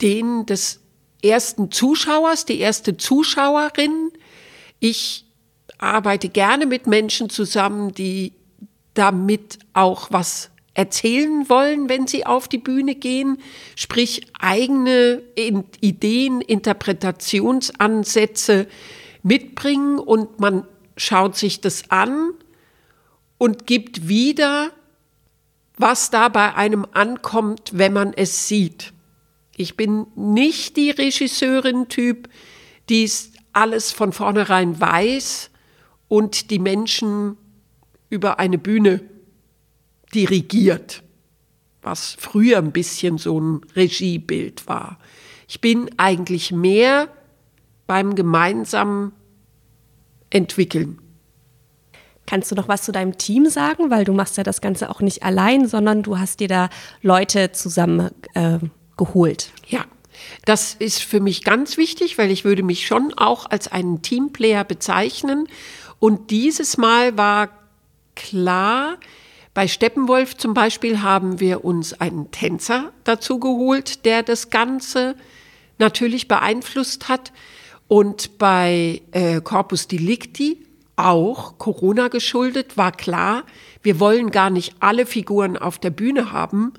den 0.00 0.46
des 0.46 0.80
ersten 1.24 1.72
Zuschauers, 1.72 2.44
die 2.44 2.60
erste 2.60 2.96
Zuschauerin. 2.96 4.12
Ich 4.78 5.24
arbeite 5.78 6.28
gerne 6.28 6.66
mit 6.66 6.86
Menschen 6.86 7.30
zusammen, 7.30 7.92
die 7.92 8.32
damit 8.94 9.58
auch 9.72 10.08
was 10.10 10.50
erzählen 10.76 11.48
wollen, 11.48 11.88
wenn 11.88 12.06
sie 12.06 12.26
auf 12.26 12.48
die 12.48 12.58
Bühne 12.58 12.94
gehen, 12.94 13.38
sprich 13.76 14.26
eigene 14.38 15.22
Ideen, 15.80 16.42
Interpretationsansätze 16.42 18.66
mitbringen 19.22 19.98
und 19.98 20.38
man 20.38 20.66
schaut 20.98 21.34
sich 21.34 21.62
das 21.62 21.90
an 21.90 22.32
und 23.38 23.66
gibt 23.66 24.06
wieder, 24.06 24.70
was 25.78 26.10
da 26.10 26.28
bei 26.28 26.54
einem 26.54 26.86
ankommt, 26.92 27.70
wenn 27.72 27.94
man 27.94 28.12
es 28.12 28.48
sieht. 28.48 28.92
Ich 29.56 29.76
bin 29.76 30.06
nicht 30.14 30.76
die 30.76 30.90
Regisseurin-Typ, 30.90 32.28
die 32.90 33.04
es 33.04 33.32
alles 33.54 33.92
von 33.92 34.12
vornherein 34.12 34.78
weiß 34.78 35.48
und 36.08 36.50
die 36.50 36.58
Menschen 36.58 37.38
über 38.10 38.38
eine 38.38 38.58
Bühne 38.58 39.00
dirigiert, 40.14 41.02
was 41.82 42.16
früher 42.18 42.58
ein 42.58 42.72
bisschen 42.72 43.18
so 43.18 43.40
ein 43.40 43.60
Regiebild 43.74 44.66
war. 44.66 44.98
Ich 45.48 45.60
bin 45.60 45.90
eigentlich 45.96 46.52
mehr 46.52 47.08
beim 47.86 48.14
gemeinsamen 48.14 49.12
Entwickeln. 50.30 50.98
Kannst 52.26 52.50
du 52.50 52.56
noch 52.56 52.66
was 52.66 52.82
zu 52.82 52.90
deinem 52.90 53.16
Team 53.18 53.48
sagen? 53.48 53.90
Weil 53.90 54.04
du 54.04 54.12
machst 54.12 54.36
ja 54.36 54.42
das 54.42 54.60
Ganze 54.60 54.90
auch 54.90 55.00
nicht 55.00 55.22
allein, 55.22 55.68
sondern 55.68 56.02
du 56.02 56.18
hast 56.18 56.40
dir 56.40 56.48
da 56.48 56.68
Leute 57.02 57.52
zusammen 57.52 58.10
äh, 58.34 58.58
geholt. 58.96 59.52
Ja, 59.68 59.84
das 60.44 60.74
ist 60.74 61.02
für 61.02 61.20
mich 61.20 61.44
ganz 61.44 61.76
wichtig, 61.76 62.18
weil 62.18 62.30
ich 62.30 62.44
würde 62.44 62.64
mich 62.64 62.86
schon 62.86 63.14
auch 63.16 63.48
als 63.48 63.68
einen 63.68 64.02
Teamplayer 64.02 64.64
bezeichnen. 64.64 65.46
Und 66.00 66.30
dieses 66.30 66.76
Mal 66.76 67.16
war 67.16 67.50
klar, 68.16 68.96
bei 69.56 69.68
Steppenwolf 69.68 70.36
zum 70.36 70.52
Beispiel 70.52 71.00
haben 71.00 71.40
wir 71.40 71.64
uns 71.64 71.98
einen 71.98 72.30
Tänzer 72.30 72.92
dazu 73.04 73.40
geholt, 73.40 74.04
der 74.04 74.22
das 74.22 74.50
Ganze 74.50 75.14
natürlich 75.78 76.28
beeinflusst 76.28 77.08
hat. 77.08 77.32
Und 77.88 78.36
bei 78.36 79.00
äh, 79.12 79.40
Corpus 79.40 79.88
Delicti, 79.88 80.66
auch 80.96 81.56
Corona 81.56 82.08
geschuldet, 82.08 82.76
war 82.76 82.92
klar, 82.92 83.44
wir 83.82 83.98
wollen 83.98 84.30
gar 84.30 84.50
nicht 84.50 84.74
alle 84.80 85.06
Figuren 85.06 85.56
auf 85.56 85.78
der 85.78 85.88
Bühne 85.88 86.32
haben, 86.32 86.74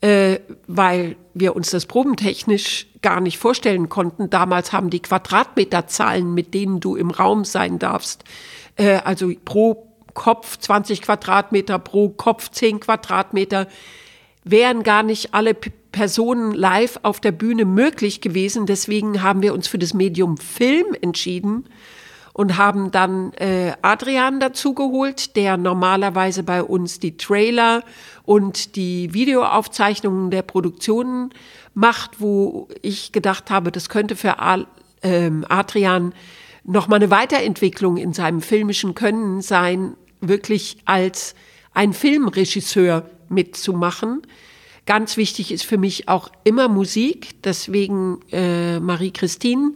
äh, 0.00 0.38
weil 0.68 1.16
wir 1.34 1.56
uns 1.56 1.70
das 1.70 1.86
probentechnisch 1.86 2.86
gar 3.02 3.20
nicht 3.20 3.38
vorstellen 3.38 3.88
konnten. 3.88 4.30
Damals 4.30 4.72
haben 4.72 4.90
die 4.90 5.02
Quadratmeterzahlen, 5.02 6.32
mit 6.32 6.54
denen 6.54 6.78
du 6.78 6.94
im 6.94 7.10
Raum 7.10 7.44
sein 7.44 7.80
darfst, 7.80 8.22
äh, 8.76 8.98
also 8.98 9.32
pro 9.44 9.93
Kopf 10.14 10.58
20 10.58 11.02
Quadratmeter, 11.02 11.78
pro 11.78 12.08
Kopf 12.08 12.50
10 12.50 12.80
Quadratmeter, 12.80 13.66
wären 14.44 14.82
gar 14.82 15.02
nicht 15.02 15.34
alle 15.34 15.54
Personen 15.54 16.52
live 16.52 16.98
auf 17.02 17.20
der 17.20 17.32
Bühne 17.32 17.64
möglich 17.64 18.20
gewesen. 18.20 18.66
Deswegen 18.66 19.22
haben 19.22 19.42
wir 19.42 19.54
uns 19.54 19.68
für 19.68 19.78
das 19.78 19.94
Medium 19.94 20.36
Film 20.36 20.86
entschieden 21.00 21.66
und 22.34 22.56
haben 22.56 22.90
dann 22.90 23.32
äh, 23.34 23.72
Adrian 23.80 24.40
dazugeholt, 24.40 25.36
der 25.36 25.56
normalerweise 25.56 26.42
bei 26.42 26.62
uns 26.62 26.98
die 26.98 27.16
Trailer 27.16 27.84
und 28.24 28.74
die 28.74 29.14
Videoaufzeichnungen 29.14 30.30
der 30.30 30.42
Produktionen 30.42 31.30
macht, 31.74 32.20
wo 32.20 32.68
ich 32.82 33.12
gedacht 33.12 33.50
habe, 33.50 33.70
das 33.70 33.88
könnte 33.88 34.16
für 34.16 34.40
Al 34.40 34.66
äh, 35.02 35.30
Adrian 35.48 36.12
nochmal 36.64 36.98
eine 36.98 37.10
Weiterentwicklung 37.10 37.98
in 37.98 38.12
seinem 38.12 38.42
filmischen 38.42 38.94
Können 38.94 39.40
sein, 39.40 39.96
wirklich 40.28 40.78
als 40.84 41.34
ein 41.72 41.92
Filmregisseur 41.92 43.08
mitzumachen. 43.28 44.22
Ganz 44.86 45.16
wichtig 45.16 45.50
ist 45.50 45.64
für 45.64 45.78
mich 45.78 46.08
auch 46.08 46.30
immer 46.44 46.68
Musik, 46.68 47.42
deswegen 47.42 48.20
äh, 48.30 48.80
Marie-Christine, 48.80 49.72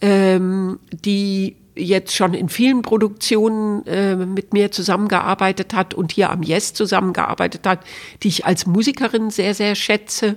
ähm, 0.00 0.78
die 0.92 1.56
jetzt 1.74 2.14
schon 2.14 2.32
in 2.32 2.48
vielen 2.48 2.82
Produktionen 2.82 3.86
äh, 3.86 4.16
mit 4.16 4.52
mir 4.52 4.70
zusammengearbeitet 4.70 5.74
hat 5.74 5.94
und 5.94 6.12
hier 6.12 6.30
am 6.30 6.42
Yes 6.42 6.72
zusammengearbeitet 6.72 7.66
hat, 7.66 7.80
die 8.22 8.28
ich 8.28 8.46
als 8.46 8.66
Musikerin 8.66 9.30
sehr, 9.30 9.54
sehr 9.54 9.74
schätze. 9.74 10.36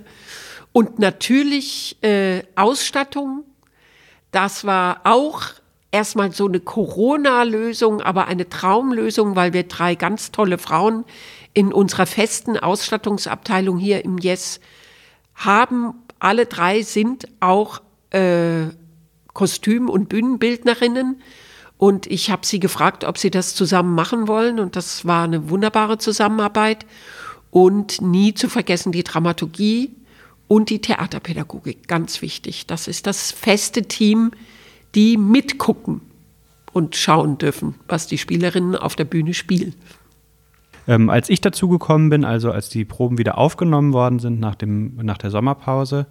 Und 0.72 0.98
natürlich 0.98 1.96
äh, 2.02 2.42
Ausstattung. 2.54 3.44
Das 4.32 4.64
war 4.64 5.00
auch 5.04 5.42
erstmal 5.92 6.32
so 6.32 6.46
eine 6.46 6.60
Corona-Lösung, 6.60 8.00
aber 8.00 8.26
eine 8.26 8.48
Traumlösung, 8.48 9.36
weil 9.36 9.52
wir 9.52 9.64
drei 9.64 9.94
ganz 9.94 10.30
tolle 10.32 10.58
Frauen 10.58 11.04
in 11.52 11.72
unserer 11.72 12.06
festen 12.06 12.56
Ausstattungsabteilung 12.56 13.78
hier 13.78 14.04
im 14.04 14.18
Yes 14.18 14.60
haben. 15.34 15.94
Alle 16.18 16.46
drei 16.46 16.82
sind 16.82 17.28
auch 17.40 17.80
äh, 18.10 18.66
Kostüm- 19.32 19.88
und 19.88 20.08
Bühnenbildnerinnen. 20.08 21.20
Und 21.76 22.06
ich 22.06 22.30
habe 22.30 22.44
sie 22.44 22.60
gefragt, 22.60 23.04
ob 23.04 23.16
sie 23.16 23.30
das 23.30 23.54
zusammen 23.54 23.94
machen 23.94 24.28
wollen. 24.28 24.60
Und 24.60 24.76
das 24.76 25.06
war 25.06 25.24
eine 25.24 25.48
wunderbare 25.48 25.98
Zusammenarbeit. 25.98 26.84
Und 27.50 28.00
nie 28.02 28.34
zu 28.34 28.48
vergessen 28.48 28.92
die 28.92 29.02
Dramaturgie 29.02 29.96
und 30.46 30.68
die 30.68 30.80
Theaterpädagogik. 30.80 31.88
Ganz 31.88 32.22
wichtig. 32.22 32.66
Das 32.66 32.86
ist 32.86 33.06
das 33.06 33.32
feste 33.32 33.82
Team, 33.82 34.32
die 34.94 35.16
mitgucken 35.16 36.00
und 36.72 36.96
schauen 36.96 37.38
dürfen, 37.38 37.74
was 37.88 38.06
die 38.06 38.18
Spielerinnen 38.18 38.76
auf 38.76 38.96
der 38.96 39.04
Bühne 39.04 39.34
spielen. 39.34 39.74
Ähm, 40.86 41.10
als 41.10 41.28
ich 41.28 41.40
dazugekommen 41.40 42.10
bin, 42.10 42.24
also 42.24 42.50
als 42.50 42.68
die 42.68 42.84
Proben 42.84 43.18
wieder 43.18 43.38
aufgenommen 43.38 43.92
worden 43.92 44.18
sind 44.18 44.40
nach, 44.40 44.54
dem, 44.54 44.96
nach 44.96 45.18
der 45.18 45.30
Sommerpause, 45.30 46.06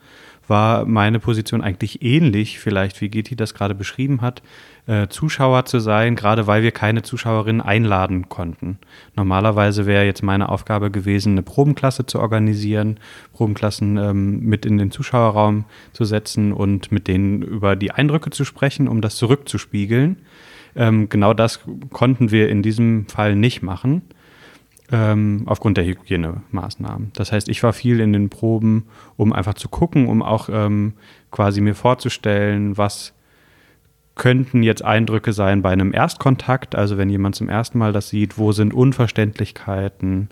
war 0.50 0.86
meine 0.86 1.20
Position 1.20 1.62
eigentlich 1.62 2.01
ähnlich, 2.01 2.60
vielleicht 2.60 3.00
wie 3.01 3.10
Geti 3.10 3.36
das 3.36 3.53
gerade 3.53 3.75
beschrieben 3.75 4.22
hat, 4.22 4.41
äh, 4.88 5.08
Zuschauer 5.08 5.65
zu 5.65 5.79
sein, 5.79 6.15
gerade 6.15 6.48
weil 6.48 6.63
wir 6.63 6.72
keine 6.72 7.03
Zuschauerinnen 7.03 7.62
einladen 7.62 8.27
konnten. 8.29 8.79
Normalerweise 9.15 9.86
wäre 9.86 10.06
jetzt 10.06 10.24
meine 10.24 10.50
Aufgabe 10.50 10.91
gewesen, 10.91 11.34
eine 11.34 11.44
Probenklasse 11.44 12.06
zu 12.06 12.20
organisieren, 12.20 13.00
Probenklassen 13.34 13.98
ähm, 13.98 14.39
mit 14.41 14.65
in 14.65 14.77
den 14.77 14.91
Zuschauerraum 14.91 15.65
zu 15.94 16.06
setzen 16.06 16.51
und 16.51 16.91
mit 16.91 17.08
denen 17.08 17.41
über 17.41 17.75
die 17.75 17.91
Eindrücke 17.91 18.32
zu 18.32 18.46
sprechen, 18.46 18.88
um 18.88 19.01
das 19.01 19.15
zurückzuspiegeln. 19.18 20.18
Ähm, 20.75 21.10
genau 21.10 21.34
das 21.34 21.60
konnten 21.91 22.32
wir 22.32 22.50
in 22.50 22.63
diesem 22.63 23.08
Fall 23.08 23.36
nicht 23.36 23.62
machen 23.62 24.01
ähm, 24.91 25.43
aufgrund 25.46 25.77
der 25.77 25.86
Hygienemaßnahmen. 25.86 27.12
Das 27.13 27.31
heißt, 27.31 27.50
ich 27.50 27.62
war 27.63 27.74
viel 27.74 28.00
in 28.00 28.13
den 28.13 28.29
Proben, 28.29 28.88
um 29.17 29.34
einfach 29.34 29.53
zu 29.53 29.69
gucken, 29.69 30.08
um 30.08 30.22
auch 30.22 30.50
ähm, 30.51 30.93
quasi 31.31 31.62
mir 31.62 31.75
vorzustellen, 31.75 32.77
was 32.77 33.13
könnten 34.15 34.63
jetzt 34.63 34.84
Eindrücke 34.84 35.31
sein 35.31 35.62
bei 35.62 35.69
einem 35.69 35.93
Erstkontakt, 35.93 36.75
also 36.75 36.98
wenn 36.98 37.10
jemand 37.10 37.36
zum 37.36 37.48
ersten 37.48 37.77
Mal 37.77 37.93
das 37.93 38.10
sieht, 38.10 38.38
wo 38.38 38.51
sind 38.51 38.74
Unverständlichkeiten, 38.74 40.27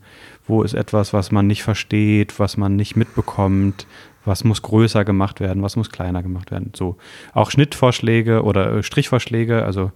wo 0.46 0.62
ist 0.62 0.74
etwas, 0.74 1.14
was 1.14 1.32
man 1.32 1.48
nicht 1.48 1.64
versteht, 1.64 2.38
was 2.38 2.58
man 2.58 2.76
nicht 2.76 2.98
mitbekommt, 2.98 3.88
was 4.26 4.44
muss 4.44 4.62
größer 4.62 5.06
gemacht 5.06 5.40
werden, 5.40 5.64
was 5.64 5.78
muss 5.78 5.90
kleiner 5.90 6.22
gemacht 6.22 6.52
werden. 6.52 6.72
So 6.76 6.98
auch 7.34 7.50
Schnittvorschläge 7.50 8.44
oder 8.44 8.74
äh, 8.74 8.84
Strichvorschläge, 8.84 9.64
also 9.64 9.94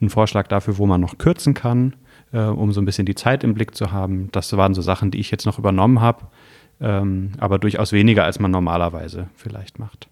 ein 0.00 0.08
Vorschlag 0.08 0.46
dafür, 0.46 0.78
wo 0.78 0.86
man 0.86 1.02
noch 1.02 1.18
kürzen 1.18 1.52
kann 1.52 1.94
äh, 2.34 2.40
um 2.40 2.72
so 2.72 2.80
ein 2.82 2.84
bisschen 2.84 3.06
die 3.06 3.14
Zeit 3.14 3.44
im 3.44 3.54
Blick 3.54 3.74
zu 3.74 3.92
haben. 3.92 4.28
Das 4.32 4.54
waren 4.56 4.74
so 4.74 4.82
Sachen, 4.82 5.10
die 5.10 5.20
ich 5.20 5.30
jetzt 5.30 5.46
noch 5.46 5.58
übernommen 5.58 6.00
habe, 6.00 6.26
ähm, 6.80 7.32
aber 7.38 7.58
durchaus 7.58 7.92
weniger, 7.92 8.24
als 8.24 8.40
man 8.40 8.50
normalerweise 8.50 9.28
vielleicht 9.36 9.78
macht. 9.78 10.08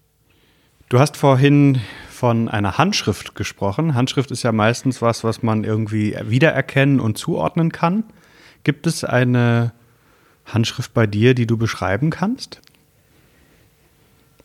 Du 0.89 0.99
hast 0.99 1.17
vorhin 1.17 1.81
von 2.09 2.47
einer 2.47 2.77
Handschrift 2.77 3.35
gesprochen. 3.35 3.95
Handschrift 3.95 4.31
ist 4.31 4.43
ja 4.43 4.51
meistens 4.51 5.01
was, 5.01 5.23
was 5.23 5.43
man 5.43 5.63
irgendwie 5.63 6.15
wiedererkennen 6.23 6.99
und 6.99 7.17
zuordnen 7.17 7.71
kann. 7.71 8.05
Gibt 8.63 8.87
es 8.87 9.03
eine 9.03 9.73
Handschrift 10.45 10.93
bei 10.93 11.07
dir, 11.07 11.33
die 11.33 11.47
du 11.47 11.57
beschreiben 11.57 12.09
kannst? 12.09 12.61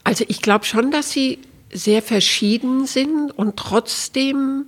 Also 0.05 0.25
ich 0.27 0.43
glaube 0.43 0.65
schon, 0.65 0.91
dass 0.91 1.13
sie 1.13 1.39
sehr 1.71 2.03
verschieden 2.03 2.87
sind 2.87 3.31
und 3.37 3.57
trotzdem 3.57 4.65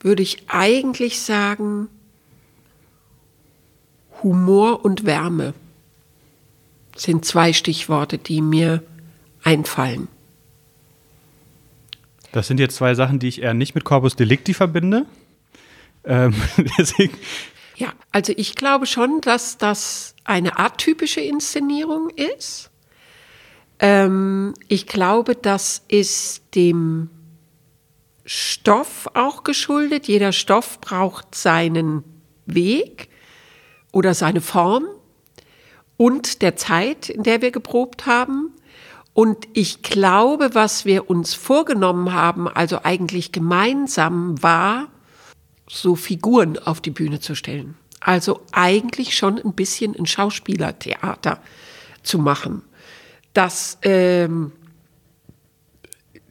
würde 0.00 0.22
ich 0.22 0.44
eigentlich 0.48 1.20
sagen, 1.20 1.88
Humor 4.22 4.84
und 4.84 5.06
Wärme 5.06 5.54
sind 6.96 7.24
zwei 7.24 7.52
Stichworte, 7.52 8.18
die 8.18 8.42
mir 8.42 8.82
einfallen. 9.42 10.08
Das 12.32 12.46
sind 12.46 12.60
jetzt 12.60 12.76
zwei 12.76 12.94
Sachen, 12.94 13.18
die 13.18 13.28
ich 13.28 13.42
eher 13.42 13.54
nicht 13.54 13.74
mit 13.74 13.84
Corpus 13.84 14.16
Delicti 14.16 14.54
verbinde. 14.54 15.06
Ähm, 16.04 16.34
ja, 17.76 17.92
also 18.12 18.32
ich 18.36 18.54
glaube 18.54 18.86
schon, 18.86 19.20
dass 19.20 19.58
das 19.58 20.14
eine 20.24 20.58
atypische 20.58 21.20
Inszenierung 21.20 22.10
ist. 22.10 22.70
Ähm, 23.80 24.54
ich 24.68 24.86
glaube, 24.86 25.34
das 25.34 25.82
ist 25.88 26.42
dem 26.54 27.10
Stoff 28.32 29.08
auch 29.14 29.42
geschuldet. 29.42 30.06
Jeder 30.06 30.30
Stoff 30.30 30.80
braucht 30.80 31.34
seinen 31.34 32.04
Weg 32.46 33.08
oder 33.90 34.14
seine 34.14 34.40
Form 34.40 34.84
und 35.96 36.40
der 36.40 36.54
Zeit, 36.54 37.08
in 37.08 37.24
der 37.24 37.42
wir 37.42 37.50
geprobt 37.50 38.06
haben. 38.06 38.54
Und 39.14 39.48
ich 39.52 39.82
glaube, 39.82 40.50
was 40.52 40.84
wir 40.84 41.10
uns 41.10 41.34
vorgenommen 41.34 42.12
haben, 42.12 42.46
also 42.46 42.84
eigentlich 42.84 43.32
gemeinsam, 43.32 44.40
war, 44.40 44.86
so 45.68 45.96
Figuren 45.96 46.56
auf 46.56 46.80
die 46.80 46.92
Bühne 46.92 47.18
zu 47.18 47.34
stellen. 47.34 47.76
Also 47.98 48.42
eigentlich 48.52 49.16
schon 49.16 49.40
ein 49.40 49.54
bisschen 49.54 49.96
ein 49.96 50.06
Schauspielertheater 50.06 51.40
zu 52.04 52.20
machen. 52.20 52.62
Das 53.34 53.78
ähm, 53.82 54.52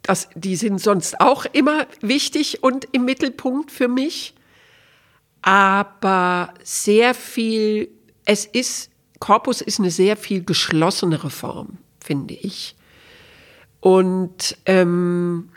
das, 0.10 0.28
die 0.34 0.56
sind 0.56 0.82
sonst 0.82 1.22
auch 1.22 1.45
immer 1.54 1.86
wichtig 2.02 2.63
und 2.63 2.88
im 2.93 3.06
Mittelpunkt 3.06 3.72
für 3.72 3.88
mich. 3.88 4.34
Aber 5.43 6.52
sehr 6.63 7.13
viel, 7.13 7.89
es 8.26 8.45
ist, 8.45 8.89
Korpus 9.19 9.62
ist 9.62 9.80
eine 9.80 9.91
sehr 9.91 10.17
viel 10.17 10.43
geschlossenere 10.43 11.30
Form, 11.30 11.78
finde 12.04 12.34
ich. 12.34 12.76
Und 13.82 14.58
ähm, 14.65 15.50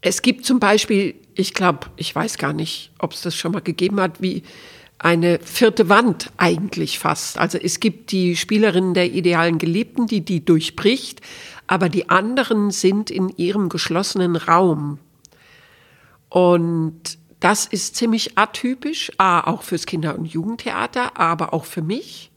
es 0.00 0.22
gibt 0.22 0.46
zum 0.46 0.58
Beispiel, 0.58 1.14
ich 1.34 1.52
glaube, 1.52 1.88
ich 1.96 2.14
weiß 2.14 2.38
gar 2.38 2.54
nicht, 2.54 2.92
ob 2.98 3.12
es 3.12 3.20
das 3.20 3.36
schon 3.36 3.52
mal 3.52 3.60
gegeben 3.60 4.00
hat, 4.00 4.22
wie 4.22 4.42
eine 5.02 5.40
vierte 5.40 5.88
Wand 5.88 6.30
eigentlich 6.36 7.00
fast. 7.00 7.36
Also 7.36 7.58
es 7.58 7.80
gibt 7.80 8.12
die 8.12 8.36
Spielerin 8.36 8.94
der 8.94 9.10
idealen 9.12 9.58
Geliebten, 9.58 10.06
die 10.06 10.20
die 10.24 10.44
durchbricht, 10.44 11.20
aber 11.66 11.88
die 11.88 12.08
anderen 12.08 12.70
sind 12.70 13.10
in 13.10 13.28
ihrem 13.30 13.68
geschlossenen 13.68 14.36
Raum. 14.36 15.00
Und 16.28 17.18
das 17.40 17.66
ist 17.66 17.96
ziemlich 17.96 18.38
atypisch, 18.38 19.10
A, 19.18 19.40
auch 19.40 19.62
fürs 19.62 19.86
Kinder- 19.86 20.16
und 20.16 20.26
Jugendtheater, 20.26 21.18
aber 21.18 21.52
auch 21.52 21.64
für 21.64 21.82
mich. 21.82 22.30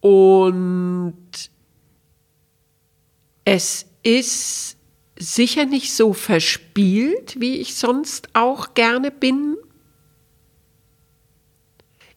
Und 0.00 1.14
es 3.46 3.86
ist 4.02 4.76
sicher 5.18 5.64
nicht 5.64 5.94
so 5.94 6.12
verspielt, 6.12 7.40
wie 7.40 7.56
ich 7.56 7.74
sonst 7.74 8.28
auch 8.34 8.74
gerne 8.74 9.10
bin. 9.10 9.56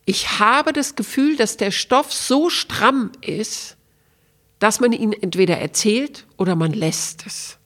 Ich 0.06 0.40
habe 0.40 0.74
das 0.74 0.96
Gefühl, 0.96 1.38
dass 1.38 1.58
der 1.58 1.72
Stoff 1.72 2.12
so 2.12 2.50
stramm 2.50 3.12
ist, 3.22 3.78
dass 4.60 4.80
man 4.80 4.92
ihn 4.92 5.14
entweder 5.14 5.58
erzählt 5.58 6.26
oder 6.38 6.56
man 6.56 6.74
lässt 6.74 7.26
es. 7.26 7.58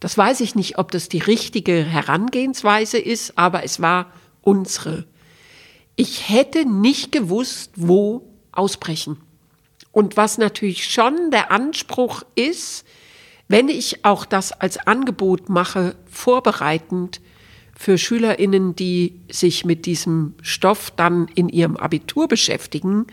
Das 0.00 0.18
weiß 0.18 0.40
ich 0.40 0.54
nicht, 0.54 0.78
ob 0.78 0.90
das 0.90 1.08
die 1.08 1.18
richtige 1.18 1.84
Herangehensweise 1.84 2.98
ist, 2.98 3.38
aber 3.38 3.62
es 3.62 3.80
war 3.80 4.12
unsere. 4.40 5.06
Ich 5.96 6.28
hätte 6.28 6.66
nicht 6.66 7.12
gewusst, 7.12 7.70
wo 7.76 8.28
ausbrechen. 8.50 9.18
Und 9.92 10.16
was 10.16 10.38
natürlich 10.38 10.90
schon 10.90 11.30
der 11.30 11.50
Anspruch 11.50 12.24
ist, 12.34 12.84
wenn 13.48 13.68
ich 13.68 14.04
auch 14.04 14.24
das 14.24 14.52
als 14.52 14.78
Angebot 14.78 15.50
mache, 15.50 15.94
vorbereitend 16.10 17.20
für 17.74 17.98
Schülerinnen, 17.98 18.76
die 18.76 19.20
sich 19.30 19.64
mit 19.64 19.86
diesem 19.86 20.34
Stoff 20.42 20.90
dann 20.90 21.28
in 21.34 21.48
ihrem 21.48 21.76
Abitur 21.76 22.28
beschäftigen, 22.28 23.06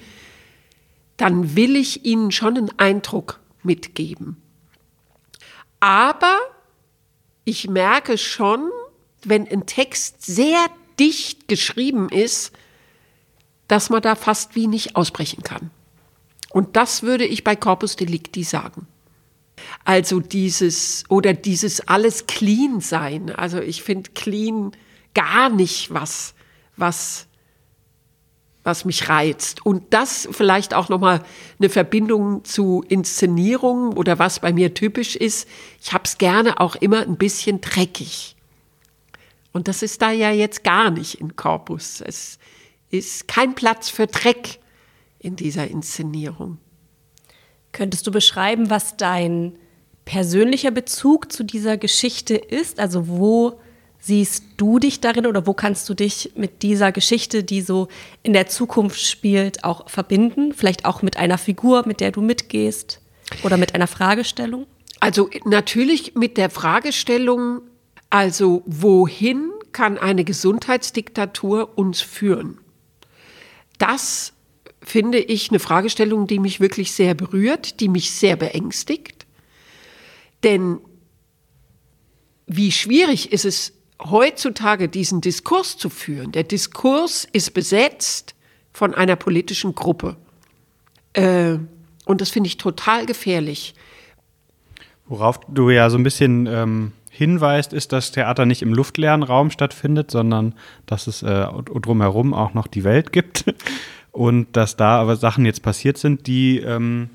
dann 1.17 1.55
will 1.55 1.75
ich 1.75 2.05
ihnen 2.05 2.31
schon 2.31 2.57
einen 2.57 2.79
Eindruck 2.79 3.39
mitgeben. 3.63 4.37
Aber 5.79 6.37
ich 7.45 7.69
merke 7.69 8.17
schon, 8.17 8.69
wenn 9.23 9.47
ein 9.47 9.65
Text 9.65 10.25
sehr 10.25 10.65
dicht 10.99 11.47
geschrieben 11.47 12.09
ist, 12.09 12.51
dass 13.67 13.89
man 13.89 14.01
da 14.01 14.15
fast 14.15 14.55
wie 14.55 14.67
nicht 14.67 14.95
ausbrechen 14.95 15.43
kann. 15.43 15.71
Und 16.49 16.75
das 16.75 17.03
würde 17.03 17.25
ich 17.25 17.43
bei 17.43 17.55
Corpus 17.55 17.95
Delicti 17.95 18.43
sagen. 18.43 18.87
Also 19.85 20.19
dieses 20.19 21.03
oder 21.09 21.33
dieses 21.33 21.87
alles 21.87 22.27
clean 22.27 22.81
sein. 22.81 23.29
Also 23.29 23.59
ich 23.59 23.83
finde 23.83 24.11
clean 24.11 24.71
gar 25.13 25.49
nicht 25.49 25.93
was, 25.93 26.33
was 26.77 27.27
was 28.63 28.85
mich 28.85 29.09
reizt. 29.09 29.65
Und 29.65 29.93
das 29.93 30.27
vielleicht 30.31 30.73
auch 30.73 30.89
nochmal 30.89 31.23
eine 31.59 31.69
Verbindung 31.69 32.43
zu 32.43 32.83
Inszenierungen 32.87 33.93
oder 33.93 34.19
was 34.19 34.39
bei 34.39 34.53
mir 34.53 34.73
typisch 34.73 35.15
ist. 35.15 35.47
Ich 35.81 35.93
habe 35.93 36.03
es 36.05 36.17
gerne 36.17 36.59
auch 36.59 36.75
immer 36.75 37.01
ein 37.01 37.17
bisschen 37.17 37.61
dreckig. 37.61 38.35
Und 39.51 39.67
das 39.67 39.81
ist 39.81 40.01
da 40.01 40.11
ja 40.11 40.31
jetzt 40.31 40.63
gar 40.63 40.91
nicht 40.91 41.15
in 41.15 41.35
Korpus. 41.35 42.01
Es 42.01 42.37
ist 42.91 43.27
kein 43.27 43.55
Platz 43.55 43.89
für 43.89 44.07
Dreck 44.07 44.59
in 45.19 45.35
dieser 45.35 45.67
Inszenierung. 45.67 46.57
Könntest 47.71 48.07
du 48.07 48.11
beschreiben, 48.11 48.69
was 48.69 48.97
dein 48.97 49.53
persönlicher 50.05 50.71
Bezug 50.71 51.31
zu 51.31 51.43
dieser 51.43 51.77
Geschichte 51.77 52.35
ist? 52.35 52.79
Also 52.79 53.07
wo 53.07 53.59
siehst 53.99 54.43
du 54.57 54.79
dich 54.79 55.01
darin 55.01 55.27
oder 55.27 55.45
wo 55.45 55.53
kannst 55.53 55.87
du 55.89 55.93
dich 55.93 56.31
mit 56.35 56.63
dieser 56.63 56.91
Geschichte, 56.91 57.43
die 57.43 57.61
so 57.61 57.89
in 58.23 58.33
der 58.33 58.47
Zukunft 58.47 58.99
spielt, 59.01 59.63
auch 59.63 59.89
verbinden? 59.89 60.53
Vielleicht 60.53 60.85
auch 60.85 61.01
mit 61.01 61.17
einer 61.17 61.37
Figur, 61.37 61.85
mit 61.85 61.99
der 61.99 62.11
du 62.11 62.21
mitgehst 62.21 63.01
oder 63.43 63.57
mit 63.57 63.75
einer 63.75 63.87
Fragestellung? 63.87 64.65
Also 64.99 65.29
natürlich 65.45 66.15
mit 66.15 66.37
der 66.37 66.49
Fragestellung, 66.49 67.61
also 68.09 68.63
wohin 68.65 69.51
kann 69.71 69.97
eine 69.97 70.23
Gesundheitsdiktatur 70.23 71.77
uns 71.77 72.01
führen? 72.01 72.57
Das 73.77 74.33
finde 74.89 75.19
ich 75.19 75.49
eine 75.49 75.59
Fragestellung, 75.59 76.25
die 76.27 76.39
mich 76.39 76.59
wirklich 76.59 76.91
sehr 76.93 77.13
berührt, 77.13 77.79
die 77.79 77.89
mich 77.89 78.11
sehr 78.11 78.35
beängstigt. 78.35 79.27
Denn 80.43 80.79
wie 82.47 82.71
schwierig 82.71 83.31
ist 83.31 83.45
es 83.45 83.73
heutzutage, 84.01 84.89
diesen 84.89 85.21
Diskurs 85.21 85.77
zu 85.77 85.89
führen? 85.89 86.31
Der 86.31 86.43
Diskurs 86.43 87.27
ist 87.31 87.53
besetzt 87.53 88.33
von 88.73 88.95
einer 88.95 89.15
politischen 89.15 89.75
Gruppe. 89.75 90.17
Äh, 91.13 91.57
und 92.05 92.21
das 92.21 92.29
finde 92.29 92.47
ich 92.47 92.57
total 92.57 93.05
gefährlich. 93.05 93.75
Worauf 95.05 95.39
du 95.47 95.69
ja 95.69 95.89
so 95.89 95.97
ein 95.97 96.03
bisschen 96.03 96.47
ähm, 96.47 96.93
hinweist, 97.11 97.73
ist, 97.73 97.91
dass 97.91 98.11
Theater 98.11 98.45
nicht 98.47 98.63
im 98.63 98.73
luftleeren 98.73 99.21
Raum 99.21 99.51
stattfindet, 99.51 100.09
sondern 100.09 100.55
dass 100.87 101.05
es 101.05 101.21
äh, 101.21 101.47
drumherum 101.81 102.33
auch 102.33 102.55
noch 102.55 102.65
die 102.65 102.83
Welt 102.83 103.11
gibt. 103.11 103.45
Und 104.11 104.47
dass 104.53 104.75
da 104.75 104.99
aber 104.99 105.15
Sachen 105.15 105.45
jetzt 105.45 105.61
passiert 105.61 105.97
sind, 105.97 106.27
die 106.27 106.59
ähm, 106.59 107.09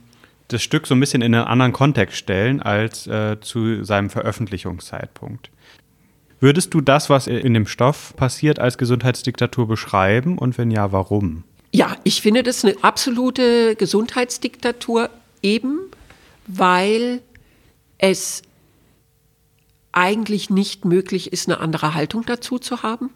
das 0.49 0.63
Stück 0.63 0.87
so 0.87 0.95
ein 0.95 1.01
bisschen 1.01 1.23
in 1.23 1.35
einen 1.35 1.45
anderen 1.45 1.73
Kontext 1.73 2.17
stellen 2.17 2.63
als 2.63 3.07
äh, 3.07 3.41
zu 3.41 3.83
seinem 3.85 4.11
Veröffentlichungszeitpunkt. 4.11 5.51
Würdest 6.41 6.75
du 6.75 6.81
das, 6.81 7.09
was 7.09 7.27
in 7.27 7.55
dem 7.55 7.67
Stoff 7.67 8.15
passiert, 8.17 8.59
als 8.59 8.77
Gesundheitsdiktatur 8.77 9.67
beschreiben 9.67 10.37
und 10.37 10.59
wenn 10.59 10.71
ja, 10.71 10.93
warum? 10.93 11.45
Ja, 11.73 11.97
ich 12.05 12.21
finde 12.23 12.43
das 12.43 12.65
eine 12.65 12.77
absolute 12.83 13.75
Gesundheitsdiktatur, 13.77 15.11
eben 15.43 15.81
weil 16.47 17.23
es 17.99 18.43
eigentlich 19.93 20.51
nicht 20.51 20.85
möglich 20.85 21.33
ist, 21.33 21.49
eine 21.49 21.61
andere 21.61 21.95
Haltung 21.95 22.25
dazu 22.27 22.59
zu 22.59 22.83
haben. 22.83 23.11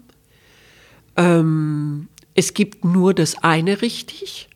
Ähm, 1.17 2.09
es 2.38 2.55
gibt 2.55 2.85
nur 2.85 3.14
das 3.14 3.42
eine 3.42 3.83
richtig 3.83 4.48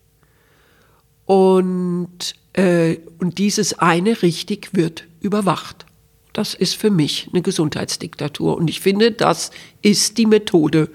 und, 1.27 2.37
äh, 2.53 2.99
und 3.18 3.38
dieses 3.38 3.77
eine 3.81 4.23
richtig 4.23 4.68
wird 4.73 5.09
überwacht. 5.18 5.85
Das 6.33 6.55
ist 6.55 6.77
für 6.77 6.90
mich 6.90 7.29
eine 7.33 7.42
Gesundheitsdiktatur 7.42 8.57
und 8.57 8.71
ich 8.71 8.79
finde, 8.79 9.11
das 9.11 9.51
ist 9.83 10.16
die 10.18 10.27
Methode, 10.27 10.90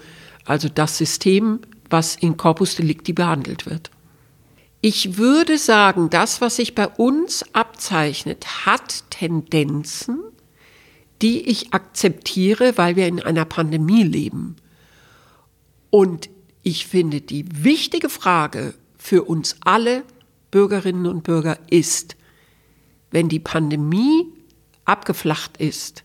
also 0.46 0.70
das 0.70 0.98
System, 0.98 1.60
was 1.90 2.16
in 2.16 2.38
Corpus 2.38 2.78
Delicti 2.78 3.12
behandelt 3.12 3.66
wird. 3.66 3.92
Ich 4.80 5.18
würde 5.18 5.58
sagen, 5.58 6.10
das, 6.10 6.40
was 6.40 6.56
sich 6.56 6.74
bei 6.74 6.88
uns 6.88 7.44
abzeichnet, 7.52 8.66
hat 8.66 9.04
Tendenzen, 9.10 10.20
die 11.22 11.50
ich 11.50 11.74
akzeptiere, 11.74 12.78
weil 12.78 12.96
wir 12.96 13.08
in 13.08 13.22
einer 13.22 13.44
Pandemie 13.44 14.04
leben. 14.04 14.56
Und 15.90 16.30
ich 16.68 16.86
finde, 16.86 17.22
die 17.22 17.46
wichtige 17.64 18.10
Frage 18.10 18.74
für 18.98 19.24
uns 19.24 19.56
alle 19.62 20.04
Bürgerinnen 20.52 21.06
und 21.06 21.24
Bürger 21.24 21.58
ist, 21.70 22.18
wenn 23.10 23.30
die 23.30 23.40
Pandemie 23.40 24.26
abgeflacht 24.84 25.56
ist 25.60 26.04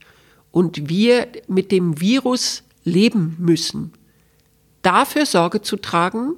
und 0.53 0.88
wir 0.88 1.27
mit 1.48 1.72
dem 1.72 2.01
Virus 2.01 2.62
leben 2.85 3.35
müssen, 3.40 3.92
dafür 4.83 5.27
Sorge 5.27 5.62
zu 5.62 5.79
tragen, 5.79 6.35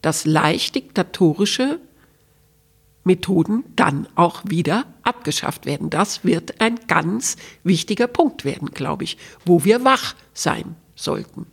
dass 0.00 0.24
leicht 0.24 0.74
diktatorische 0.74 1.78
Methoden 3.04 3.64
dann 3.76 4.08
auch 4.14 4.44
wieder 4.46 4.86
abgeschafft 5.02 5.66
werden. 5.66 5.90
Das 5.90 6.24
wird 6.24 6.58
ein 6.62 6.80
ganz 6.88 7.36
wichtiger 7.64 8.06
Punkt 8.06 8.46
werden, 8.46 8.70
glaube 8.70 9.04
ich, 9.04 9.18
wo 9.44 9.62
wir 9.62 9.84
wach 9.84 10.14
sein 10.32 10.74
sollten. 10.94 11.51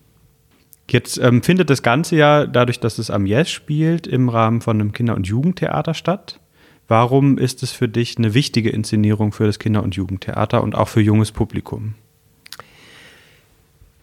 Jetzt 0.91 1.17
ähm, 1.17 1.43
findet 1.43 1.69
das 1.69 1.83
Ganze 1.83 2.15
ja, 2.15 2.45
dadurch, 2.45 2.79
dass 2.79 2.97
es 2.97 3.09
am 3.11 3.25
Yes 3.25 3.49
spielt, 3.49 4.07
im 4.07 4.29
Rahmen 4.29 4.61
von 4.61 4.79
einem 4.79 4.91
Kinder- 4.91 5.15
und 5.15 5.27
Jugendtheater 5.27 5.93
statt. 5.93 6.39
Warum 6.87 7.37
ist 7.37 7.61
es 7.61 7.71
für 7.71 7.87
dich 7.87 8.17
eine 8.17 8.33
wichtige 8.33 8.71
Inszenierung 8.71 9.31
für 9.31 9.45
das 9.45 9.59
Kinder- 9.59 9.83
und 9.83 9.95
Jugendtheater 9.95 10.63
und 10.63 10.75
auch 10.75 10.87
für 10.87 11.01
junges 11.01 11.31
Publikum? 11.31 11.93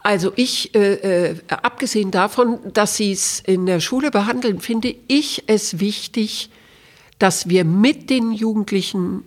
Also 0.01 0.33
ich, 0.37 0.73
äh, 0.77 1.31
äh, 1.31 1.37
abgesehen 1.49 2.13
davon, 2.13 2.61
dass 2.73 2.97
Sie 2.97 3.11
es 3.11 3.41
in 3.41 3.67
der 3.67 3.81
Schule 3.81 4.13
behandeln, 4.13 4.61
finde 4.61 4.95
ich 5.09 5.43
es 5.49 5.81
wichtig, 5.81 6.49
dass 7.19 7.49
wir 7.49 7.65
mit 7.65 8.09
den 8.09 8.31
Jugendlichen 8.31 9.25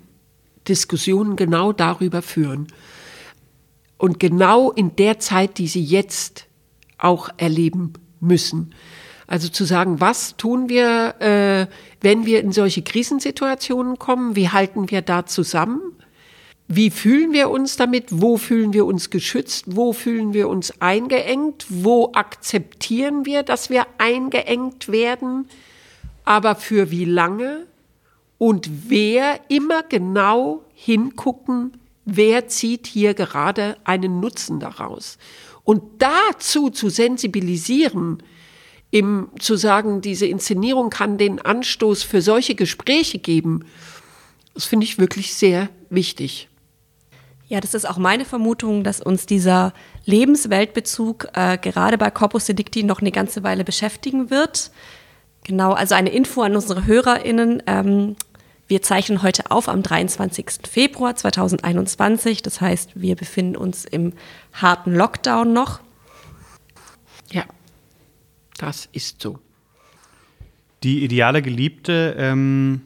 Diskussionen 0.70 1.36
genau 1.36 1.74
darüber 1.74 2.22
führen. 2.22 2.68
Und 3.98 4.22
genau 4.22 4.72
in 4.72 4.96
der 4.96 5.20
Zeit, 5.20 5.58
die 5.58 5.68
sie 5.68 5.84
jetzt 5.84 6.46
auch 7.00 7.30
erleben 7.38 7.94
müssen. 8.20 8.74
Also 9.28 9.48
zu 9.48 9.66
sagen, 9.66 10.00
was 10.02 10.38
tun 10.38 10.70
wir, 10.70 11.16
äh, 11.20 11.68
wenn 12.02 12.26
wir 12.26 12.42
in 12.42 12.52
solche 12.52 12.82
Krisensituationen 12.82 14.00
kommen? 14.00 14.36
Wie 14.36 14.50
halten 14.50 14.90
wir 14.90 15.02
da 15.02 15.26
zusammen? 15.26 15.82
Wie 16.68 16.90
fühlen 16.90 17.32
wir 17.32 17.50
uns 17.50 17.78
damit? 17.78 18.06
Wo 18.10 18.38
fühlen 18.38 18.74
wir 18.74 18.86
uns 18.86 19.10
geschützt? 19.10 19.66
Wo 19.68 19.94
fühlen 19.94 20.34
wir 20.34 20.50
uns 20.50 20.82
eingeengt? 20.82 21.66
Wo 21.70 22.12
akzeptieren 22.14 23.26
wir, 23.26 23.44
dass 23.44 23.70
wir 23.70 23.86
eingeengt 23.98 24.92
werden? 24.92 25.48
Aber 26.26 26.56
für 26.56 26.92
wie 26.92 27.06
lange? 27.06 27.68
und 28.40 28.90
wer 28.90 29.42
immer 29.50 29.84
genau 29.84 30.64
hingucken, 30.74 31.74
wer 32.06 32.48
zieht 32.48 32.88
hier 32.88 33.14
gerade 33.14 33.78
einen 33.84 34.20
Nutzen 34.20 34.60
daraus. 34.60 35.20
Und 35.70 35.84
dazu 36.00 36.72
zu 36.72 36.90
sensibilisieren, 36.90 38.24
im, 38.90 39.30
zu 39.38 39.56
sagen, 39.56 40.02
diese 40.02 40.26
Inszenierung 40.26 40.90
kann 40.90 41.20
den 41.20 41.40
Anstoß 41.40 42.02
für 42.02 42.24
solche 42.24 42.56
Gespräche 42.56 43.20
geben, 43.20 43.66
das 44.56 44.66
finde 44.66 44.86
ich 44.86 44.98
wirklich 44.98 45.36
sehr 45.36 45.70
wichtig. 45.92 46.50
Ja, 47.50 47.60
das 47.62 47.76
ist 47.76 47.88
auch 47.88 48.00
meine 48.00 48.26
Vermutung, 48.26 48.84
dass 48.84 49.00
uns 49.00 49.28
dieser 49.28 49.74
Lebensweltbezug 50.06 51.28
äh, 51.36 51.60
gerade 51.60 52.00
bei 52.00 52.10
Corpus 52.10 52.46
Delicti 52.46 52.82
noch 52.82 53.02
eine 53.02 53.12
ganze 53.12 53.44
Weile 53.44 53.64
beschäftigen 53.64 54.32
wird. 54.32 54.72
Genau, 55.44 55.74
also 55.74 55.94
eine 55.94 56.10
Info 56.10 56.42
an 56.42 56.56
unsere 56.56 56.88
HörerInnen. 56.88 57.62
Ähm, 57.68 58.16
wir 58.70 58.84
zeichnen 58.84 59.24
heute 59.24 59.50
auf 59.50 59.68
am 59.68 59.82
23. 59.82 60.68
Februar 60.70 61.16
2021. 61.16 62.44
Das 62.44 62.62
heißt, 62.62 63.02
wir 63.02 63.16
befinden 63.16 63.58
uns 63.58 63.84
im 63.84 64.14
harten 64.54 64.96
Lockdown 64.96 65.52
noch. 65.52 65.80
Ja, 67.32 67.44
das 68.58 68.88
ist 68.92 69.22
so. 69.22 69.40
Die 70.84 71.04
ideale 71.04 71.42
Geliebte 71.42 72.16
ähm, 72.18 72.82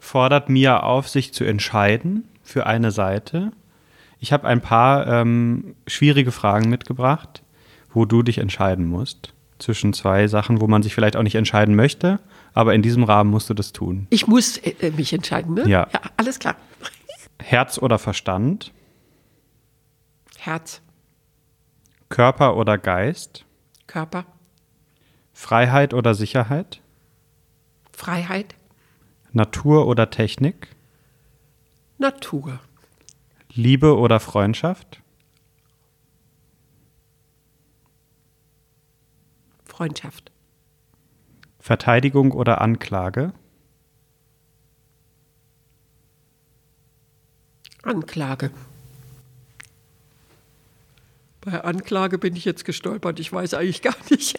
fordert 0.00 0.48
Mia 0.48 0.80
auf, 0.80 1.08
sich 1.08 1.34
zu 1.34 1.44
entscheiden 1.44 2.26
für 2.42 2.66
eine 2.66 2.90
Seite. 2.90 3.52
Ich 4.18 4.32
habe 4.32 4.48
ein 4.48 4.62
paar 4.62 5.06
ähm, 5.06 5.76
schwierige 5.86 6.32
Fragen 6.32 6.70
mitgebracht, 6.70 7.42
wo 7.92 8.06
du 8.06 8.22
dich 8.22 8.38
entscheiden 8.38 8.86
musst 8.86 9.34
zwischen 9.58 9.92
zwei 9.92 10.28
Sachen, 10.28 10.62
wo 10.62 10.66
man 10.66 10.82
sich 10.82 10.94
vielleicht 10.94 11.16
auch 11.16 11.22
nicht 11.22 11.34
entscheiden 11.34 11.76
möchte, 11.76 12.20
aber 12.56 12.74
in 12.74 12.80
diesem 12.80 13.04
Rahmen 13.04 13.30
musst 13.30 13.50
du 13.50 13.54
das 13.54 13.72
tun. 13.72 14.06
Ich 14.08 14.26
muss 14.26 14.56
äh, 14.56 14.90
mich 14.92 15.12
entscheiden, 15.12 15.54
ne? 15.54 15.68
Ja. 15.68 15.88
ja. 15.92 16.00
Alles 16.16 16.38
klar. 16.38 16.56
Herz 17.38 17.76
oder 17.76 17.98
Verstand? 17.98 18.72
Herz. 20.38 20.80
Körper 22.08 22.56
oder 22.56 22.78
Geist? 22.78 23.44
Körper. 23.86 24.24
Freiheit 25.34 25.92
oder 25.92 26.14
Sicherheit? 26.14 26.80
Freiheit. 27.92 28.54
Natur 29.32 29.86
oder 29.86 30.08
Technik? 30.08 30.74
Natur. 31.98 32.58
Liebe 33.52 33.98
oder 33.98 34.18
Freundschaft? 34.18 35.02
Freundschaft. 39.66 40.32
Verteidigung 41.66 42.30
oder 42.30 42.60
Anklage? 42.60 43.32
Anklage. 47.82 48.52
Bei 51.40 51.64
Anklage 51.64 52.18
bin 52.18 52.36
ich 52.36 52.44
jetzt 52.44 52.64
gestolpert. 52.64 53.18
Ich 53.18 53.32
weiß 53.32 53.54
eigentlich 53.54 53.82
gar 53.82 53.96
nicht. 54.10 54.36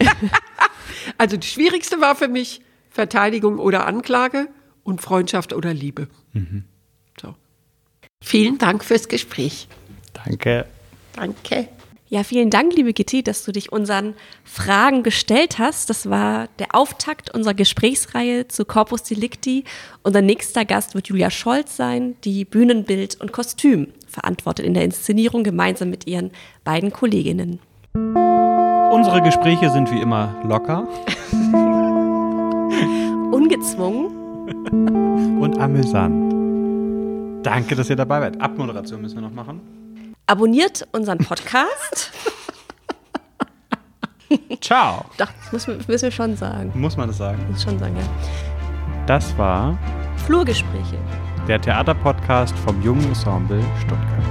also 1.17 1.35
das 1.35 1.47
Schwierigste 1.47 1.99
war 1.99 2.15
für 2.15 2.29
mich 2.29 2.61
Verteidigung 2.91 3.59
oder 3.59 3.85
Anklage 3.85 4.47
und 4.85 5.01
Freundschaft 5.01 5.51
oder 5.51 5.73
Liebe. 5.73 6.07
Mhm. 6.31 6.63
So. 7.19 7.35
Vielen 8.23 8.57
Dank 8.57 8.85
fürs 8.85 9.09
Gespräch. 9.09 9.67
Danke. 10.13 10.65
Danke. 11.11 11.67
Ja, 12.09 12.23
vielen 12.23 12.49
Dank, 12.49 12.73
liebe 12.73 12.93
Gitti, 12.93 13.21
dass 13.21 13.43
du 13.43 13.51
dich 13.51 13.73
unseren 13.73 14.13
Fragen 14.45 15.03
gestellt 15.03 15.59
hast. 15.59 15.89
Das 15.89 16.09
war 16.09 16.47
der 16.57 16.73
Auftakt 16.73 17.33
unserer 17.35 17.53
Gesprächsreihe 17.53 18.47
zu 18.47 18.63
Corpus 18.63 19.03
Delicti. 19.03 19.65
Unser 20.03 20.21
nächster 20.21 20.63
Gast 20.63 20.95
wird 20.95 21.09
Julia 21.09 21.29
Scholz 21.29 21.75
sein, 21.75 22.15
die 22.23 22.45
Bühnenbild 22.45 23.19
und 23.19 23.33
Kostüm 23.33 23.87
verantwortet 24.07 24.65
in 24.65 24.73
der 24.73 24.85
Inszenierung 24.85 25.43
gemeinsam 25.43 25.89
mit 25.89 26.07
ihren 26.07 26.31
beiden 26.63 26.93
Kolleginnen. 26.93 27.59
Unsere 27.93 29.21
Gespräche 29.21 29.69
sind 29.69 29.91
wie 29.91 29.99
immer 29.99 30.33
locker 30.45 30.87
Ungezwungen. 33.33 34.15
und 35.41 35.59
amüsant. 35.59 37.45
Danke, 37.45 37.75
dass 37.75 37.89
ihr 37.89 37.97
dabei 37.97 38.21
seid. 38.21 38.39
Abmoderation 38.39 39.01
müssen 39.01 39.15
wir 39.15 39.23
noch 39.23 39.33
machen. 39.33 39.59
Abonniert 40.29 40.85
unseren 40.91 41.19
Podcast. 41.19 42.11
Ciao. 44.59 45.05
Doch, 45.17 45.29
das 45.41 45.53
müssen, 45.53 45.77
müssen 45.87 46.03
wir 46.03 46.11
schon 46.11 46.35
sagen. 46.35 46.69
Muss 46.75 46.97
man 46.97 47.07
das 47.07 47.17
sagen? 47.17 47.49
Muss 47.49 47.63
schon 47.63 47.79
sagen, 47.79 47.95
ja. 47.95 48.03
Das 49.05 49.37
war 49.37 49.79
Flurgespräche. 50.25 50.97
Der 51.47 51.61
Theaterpodcast 51.61 52.53
vom 52.59 52.81
Jungen 52.81 53.05
Ensemble 53.05 53.63
Stuttgart. 53.79 54.25